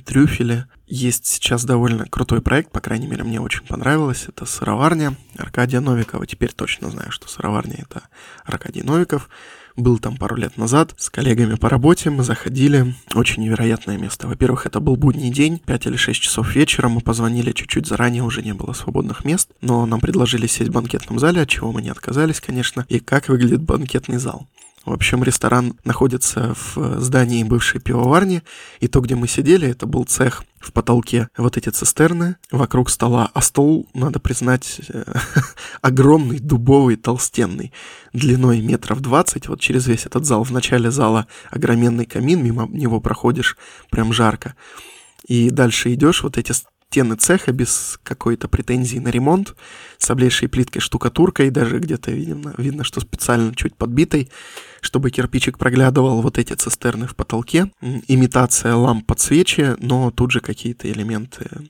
трюфели. 0.05 0.67
Есть 0.87 1.27
сейчас 1.27 1.65
довольно 1.65 2.07
крутой 2.07 2.41
проект, 2.41 2.71
по 2.71 2.81
крайней 2.81 3.07
мере, 3.07 3.25
мне 3.25 3.41
очень 3.41 3.67
понравилось. 3.67 4.27
Это 4.29 4.47
сыроварня 4.47 5.17
Аркадия 5.37 5.81
Новикова. 5.81 6.27
Теперь 6.27 6.53
точно 6.53 6.91
знаю, 6.91 7.11
что 7.11 7.29
сыроварня— 7.29 7.77
это 7.79 8.03
Аркадий 8.45 8.83
Новиков. 8.83 9.29
Был 9.77 9.99
там 9.99 10.17
пару 10.17 10.37
лет 10.37 10.57
назад 10.57 10.95
с 10.97 11.11
коллегами 11.11 11.55
по 11.55 11.69
работе, 11.69 12.09
мы 12.09 12.25
заходили. 12.25 12.95
Очень 13.15 13.43
невероятное 13.43 13.99
место. 13.99 14.27
Во-первых, 14.27 14.65
это 14.65 14.81
был 14.81 14.97
будний 14.97 15.31
день, 15.31 15.59
5 15.59 15.87
или 15.87 15.97
6 15.97 16.19
часов 16.19 16.55
вечера, 16.55 16.89
мы 16.89 17.03
позвонили 17.03 17.53
чуть-чуть 17.53 17.87
заранее, 17.87 18.23
уже 18.23 18.43
не 18.43 18.55
было 18.55 18.73
свободных 18.73 19.27
мест, 19.27 19.51
но 19.61 19.85
нам 19.85 20.01
предложили 20.01 20.47
сесть 20.47 20.71
в 20.71 20.73
банкетном 20.73 21.19
зале, 21.19 21.43
от 21.43 21.51
чего 21.51 21.73
мы 21.73 21.83
не 21.83 21.91
отказались, 21.91 22.41
конечно. 22.41 22.87
И 22.89 23.01
как 23.01 23.29
выглядит 23.29 23.63
банкетный 23.63 24.17
зал. 24.17 24.49
В 24.87 24.93
общем, 24.93 25.25
ресторан 25.25 25.75
находится 25.83 26.55
в 26.55 27.01
здании 27.01 27.43
бывшей 27.43 27.81
пивоварни, 27.81 28.45
и 28.79 28.87
то, 28.87 29.01
где 29.01 29.17
мы 29.17 29.27
сидели, 29.27 29.69
это 29.69 29.85
был 29.85 30.05
цех 30.05 30.45
в 30.61 30.73
потолке. 30.73 31.29
Вот 31.37 31.57
эти 31.57 31.71
цистерны 31.71 32.37
вокруг 32.53 32.89
стола, 32.89 33.29
а 33.35 33.43
стол, 33.43 33.89
надо 33.95 34.21
признать, 34.21 34.81
э, 34.89 35.05
огромный, 35.83 36.39
дубовый, 36.39 36.95
толстенный, 36.95 37.73
длиной 38.13 38.61
метров 38.61 39.01
20, 39.01 39.49
вот 39.49 39.61
через 39.61 39.89
весь 39.89 40.07
этот 40.07 40.25
зал. 40.25 40.45
В 40.45 40.53
начале 40.53 40.93
зала 40.93 41.27
огроменный 41.51 42.07
камин, 42.07 42.45
мимо 42.45 42.69
него 42.69 43.01
проходишь, 43.01 43.57
прям 43.91 44.13
жарко. 44.13 44.55
И 45.27 45.51
дальше 45.51 45.93
идешь, 45.95 46.23
вот 46.23 46.39
эти 46.39 46.53
стены 46.91 47.17
цеха 47.17 47.53
без 47.53 47.99
какой-то 48.03 48.49
претензии 48.49 48.99
на 48.99 49.09
ремонт, 49.09 49.55
с 49.99 50.11
облейшей 50.11 50.49
плиткой 50.49 50.81
штукатуркой, 50.81 51.51
даже 51.51 51.79
где-то 51.79 52.11
видно, 52.11 52.55
видно, 52.57 52.85
что 52.85 53.01
специально 53.01 53.55
чуть 53.55 53.77
подбитой, 53.77 54.31
чтобы 54.81 55.11
кирпичик 55.11 55.59
проглядывал 55.59 56.23
вот 56.23 56.39
эти 56.39 56.55
цистерны 56.55 57.07
в 57.07 57.15
потолке. 57.15 57.71
Имитация 58.09 58.75
ламп 58.75 59.07
под 59.07 59.21
свечи, 59.21 59.75
но 59.79 60.11
тут 60.11 60.31
же 60.31 60.41
какие-то 60.41 60.91
элементы 60.91 61.69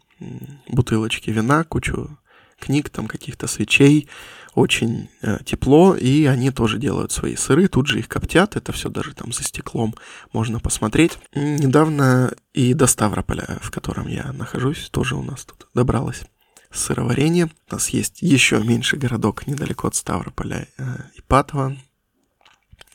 бутылочки 0.68 1.31
вина, 1.31 1.64
кучу 1.64 2.18
книг, 2.59 2.90
там 2.90 3.07
каких-то 3.07 3.47
свечей, 3.47 4.09
очень 4.55 5.11
э, 5.21 5.38
тепло, 5.45 5.95
и 5.95 6.25
они 6.25 6.51
тоже 6.51 6.79
делают 6.79 7.12
свои 7.12 7.37
сыры, 7.37 7.69
тут 7.69 7.87
же 7.88 7.99
их 7.99 8.09
коптят, 8.09 8.57
это 8.57 8.73
все 8.73 8.88
даже 8.88 9.14
там 9.14 9.33
за 9.33 9.45
стеклом 9.45 9.95
можно 10.33 10.61
посмотреть. 10.61 11.19
Недавно 11.35 12.35
и 12.55 12.73
до 12.73 12.87
Ставрополя, 12.87 13.59
в 13.61 13.71
котором 13.71 14.09
я 14.09 14.33
нахожусь, 14.33 14.88
тоже 14.90 15.14
у 15.14 15.23
нас 15.23 15.45
тут 15.45 15.69
добралась 15.75 16.23
сыроварение. 16.71 17.51
У 17.71 17.75
нас 17.75 17.90
есть 17.90 18.23
еще 18.23 18.62
меньший 18.62 18.99
городок 18.99 19.47
недалеко 19.47 19.88
от 19.88 19.95
Ставрополя, 19.95 20.69
э, 20.79 20.85
Ипатово, 21.16 21.77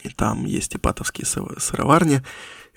и 0.04 0.10
там 0.10 0.45
есть 0.45 0.76
ипатовские 0.76 1.26
сыроварни. 1.26 2.24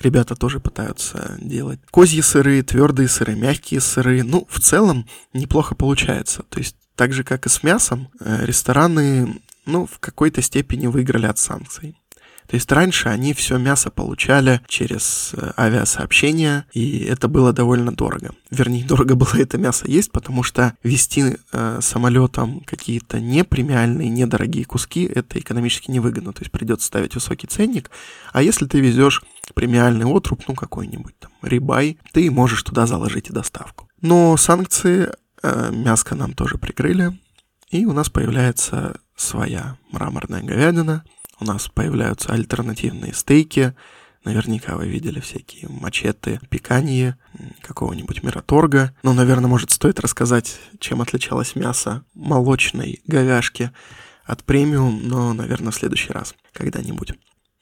Ребята 0.04 0.36
тоже 0.36 0.60
пытаются 0.60 1.38
делать 1.40 1.80
козьи 1.90 2.20
сыры, 2.20 2.62
твердые 2.62 3.08
сыры, 3.08 3.34
мягкие 3.34 3.80
сыры. 3.80 4.22
Ну, 4.22 4.46
в 4.50 4.60
целом 4.60 5.08
неплохо 5.32 5.74
получается. 5.74 6.42
То 6.50 6.58
есть 6.58 6.76
так 6.94 7.14
же, 7.14 7.24
как 7.24 7.46
и 7.46 7.48
с 7.48 7.62
мясом, 7.62 8.10
э, 8.20 8.44
рестораны, 8.44 9.40
ну, 9.64 9.86
в 9.86 9.98
какой-то 10.00 10.42
степени 10.42 10.88
выиграли 10.88 11.24
от 11.24 11.38
санкций. 11.38 11.96
То 12.46 12.56
есть 12.56 12.70
раньше 12.70 13.08
они 13.08 13.32
все 13.32 13.58
мясо 13.58 13.90
получали 13.90 14.60
через 14.68 15.32
э, 15.34 15.52
авиасообщения, 15.56 16.66
и 16.72 17.04
это 17.04 17.28
было 17.28 17.52
довольно 17.52 17.92
дорого. 17.92 18.34
Вернее, 18.50 18.84
дорого 18.88 19.14
было 19.14 19.36
это 19.36 19.58
мясо 19.58 19.86
есть, 19.88 20.12
потому 20.12 20.42
что 20.42 20.74
вести 20.82 21.36
э, 21.52 21.78
самолетом 21.80 22.60
какие-то 22.66 23.20
непремиальные, 23.20 24.08
недорогие 24.08 24.64
куски, 24.64 25.04
это 25.04 25.38
экономически 25.38 25.90
невыгодно. 25.90 26.32
То 26.32 26.42
есть 26.42 26.52
придется 26.52 26.86
ставить 26.86 27.14
высокий 27.14 27.46
ценник. 27.46 27.90
А 28.32 28.42
если 28.42 28.66
ты 28.66 28.80
везешь 28.80 29.22
премиальный 29.54 30.06
отруб, 30.06 30.42
ну 30.48 30.54
какой-нибудь 30.54 31.18
там 31.18 31.30
рибай, 31.42 31.98
ты 32.12 32.30
можешь 32.30 32.62
туда 32.62 32.86
заложить 32.86 33.30
и 33.30 33.32
доставку. 33.32 33.88
Но 34.00 34.36
санкции 34.36 35.10
э, 35.42 35.70
мяско 35.72 36.14
нам 36.14 36.34
тоже 36.34 36.58
прикрыли, 36.58 37.18
и 37.70 37.86
у 37.86 37.92
нас 37.92 38.10
появляется 38.10 39.00
своя 39.16 39.76
мраморная 39.90 40.42
говядина, 40.42 41.04
у 41.40 41.44
нас 41.44 41.68
появляются 41.68 42.32
альтернативные 42.32 43.12
стейки. 43.12 43.74
Наверняка 44.24 44.76
вы 44.76 44.88
видели 44.88 45.20
всякие 45.20 45.68
мачете, 45.68 46.40
пиканье, 46.48 47.18
какого-нибудь 47.60 48.22
мираторга. 48.22 48.94
Но, 49.02 49.12
наверное, 49.12 49.48
может, 49.48 49.70
стоит 49.70 50.00
рассказать, 50.00 50.58
чем 50.78 51.02
отличалось 51.02 51.56
мясо 51.56 52.04
молочной 52.14 53.02
говяжки 53.06 53.70
от 54.24 54.42
премиум, 54.44 55.06
но, 55.06 55.34
наверное, 55.34 55.72
в 55.72 55.76
следующий 55.76 56.12
раз 56.12 56.34
когда-нибудь. 56.52 57.12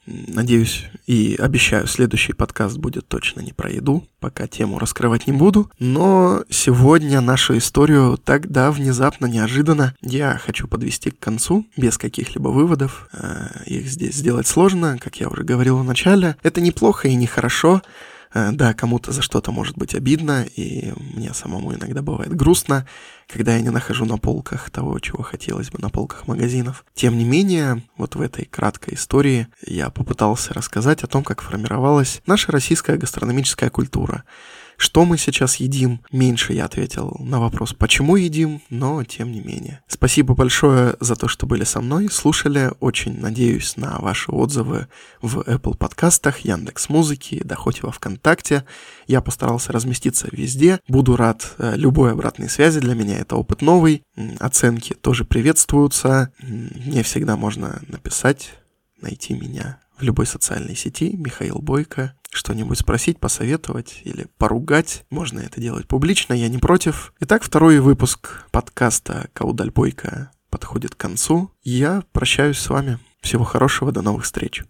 Надеюсь 0.05 0.85
и 1.07 1.37
обещаю, 1.39 1.87
следующий 1.87 2.33
подкаст 2.33 2.77
будет 2.77 3.07
точно 3.07 3.39
не 3.39 3.53
про 3.53 3.69
еду, 3.69 4.05
пока 4.19 4.47
тему 4.47 4.79
раскрывать 4.79 5.27
не 5.27 5.33
буду. 5.33 5.71
Но 5.79 6.43
сегодня 6.49 7.21
нашу 7.21 7.57
историю 7.57 8.17
тогда 8.17 8.71
внезапно, 8.71 9.27
неожиданно 9.27 9.95
я 10.01 10.39
хочу 10.43 10.67
подвести 10.67 11.11
к 11.11 11.19
концу, 11.19 11.65
без 11.77 11.97
каких-либо 11.97 12.49
выводов. 12.49 13.07
Э, 13.13 13.63
их 13.65 13.87
здесь 13.87 14.15
сделать 14.15 14.47
сложно, 14.47 14.97
как 14.99 15.17
я 15.17 15.29
уже 15.29 15.43
говорил 15.43 15.77
в 15.77 15.83
начале. 15.83 16.35
Это 16.43 16.59
неплохо 16.59 17.07
и 17.07 17.15
нехорошо, 17.15 17.81
Э, 17.81 18.12
да, 18.33 18.73
кому-то 18.73 19.11
за 19.11 19.21
что-то 19.21 19.51
может 19.51 19.77
быть 19.77 19.95
обидно, 19.95 20.43
и 20.55 20.93
мне 20.97 21.33
самому 21.33 21.73
иногда 21.73 22.01
бывает 22.01 22.35
грустно, 22.35 22.87
когда 23.27 23.55
я 23.55 23.61
не 23.61 23.69
нахожу 23.69 24.05
на 24.05 24.17
полках 24.17 24.69
того, 24.69 24.99
чего 24.99 25.23
хотелось 25.23 25.69
бы 25.69 25.79
на 25.79 25.89
полках 25.89 26.27
магазинов. 26.27 26.85
Тем 26.93 27.17
не 27.17 27.25
менее, 27.25 27.83
вот 27.97 28.15
в 28.15 28.21
этой 28.21 28.45
краткой 28.45 28.95
истории 28.95 29.47
я 29.65 29.89
попытался 29.89 30.53
рассказать 30.53 31.03
о 31.03 31.07
том, 31.07 31.23
как 31.23 31.41
формировалась 31.41 32.21
наша 32.25 32.51
российская 32.51 32.97
гастрономическая 32.97 33.69
культура, 33.69 34.23
что 34.77 35.05
мы 35.05 35.17
сейчас 35.17 35.57
едим? 35.57 36.01
Меньше 36.11 36.53
я 36.53 36.65
ответил 36.65 37.15
на 37.19 37.39
вопрос, 37.39 37.73
почему 37.73 38.15
едим, 38.15 38.61
но 38.69 39.03
тем 39.03 39.31
не 39.31 39.41
менее. 39.41 39.81
Спасибо 39.87 40.35
большое 40.35 40.95
за 40.99 41.15
то, 41.15 41.27
что 41.27 41.45
были 41.45 41.63
со 41.63 41.81
мной, 41.81 42.09
слушали. 42.09 42.71
Очень 42.79 43.19
надеюсь 43.19 43.77
на 43.77 43.97
ваши 43.99 44.31
отзывы 44.31 44.87
в 45.21 45.39
Apple 45.39 45.77
подкастах, 45.77 46.39
Яндекс 46.39 46.89
Музыки, 46.89 47.41
да 47.43 47.55
хоть 47.55 47.83
во 47.83 47.91
Вконтакте. 47.91 48.65
Я 49.07 49.21
постарался 49.21 49.71
разместиться 49.71 50.27
везде. 50.31 50.79
Буду 50.87 51.15
рад 51.15 51.53
э, 51.57 51.75
любой 51.75 52.11
обратной 52.11 52.49
связи. 52.49 52.79
Для 52.79 52.95
меня 52.95 53.19
это 53.19 53.35
опыт 53.35 53.61
новый. 53.61 54.03
Оценки 54.39 54.93
тоже 54.93 55.25
приветствуются. 55.25 56.31
Мне 56.41 57.03
всегда 57.03 57.35
можно 57.35 57.81
написать, 57.87 58.51
найти 59.01 59.33
меня 59.33 59.79
в 59.97 60.03
любой 60.03 60.25
социальной 60.25 60.75
сети, 60.75 61.15
Михаил 61.15 61.59
Бойко, 61.59 62.15
что-нибудь 62.33 62.79
спросить, 62.79 63.19
посоветовать 63.19 64.01
или 64.03 64.27
поругать. 64.37 65.05
Можно 65.09 65.39
это 65.39 65.61
делать 65.61 65.87
публично, 65.87 66.33
я 66.33 66.49
не 66.49 66.57
против. 66.57 67.13
Итак, 67.19 67.43
второй 67.43 67.79
выпуск 67.79 68.45
подкаста 68.51 69.29
«Каудаль 69.33 69.71
Бойко» 69.71 70.31
подходит 70.49 70.95
к 70.95 70.99
концу. 70.99 71.51
Я 71.63 72.03
прощаюсь 72.11 72.59
с 72.59 72.69
вами. 72.69 72.99
Всего 73.21 73.43
хорошего, 73.43 73.91
до 73.91 74.01
новых 74.01 74.25
встреч. 74.25 74.63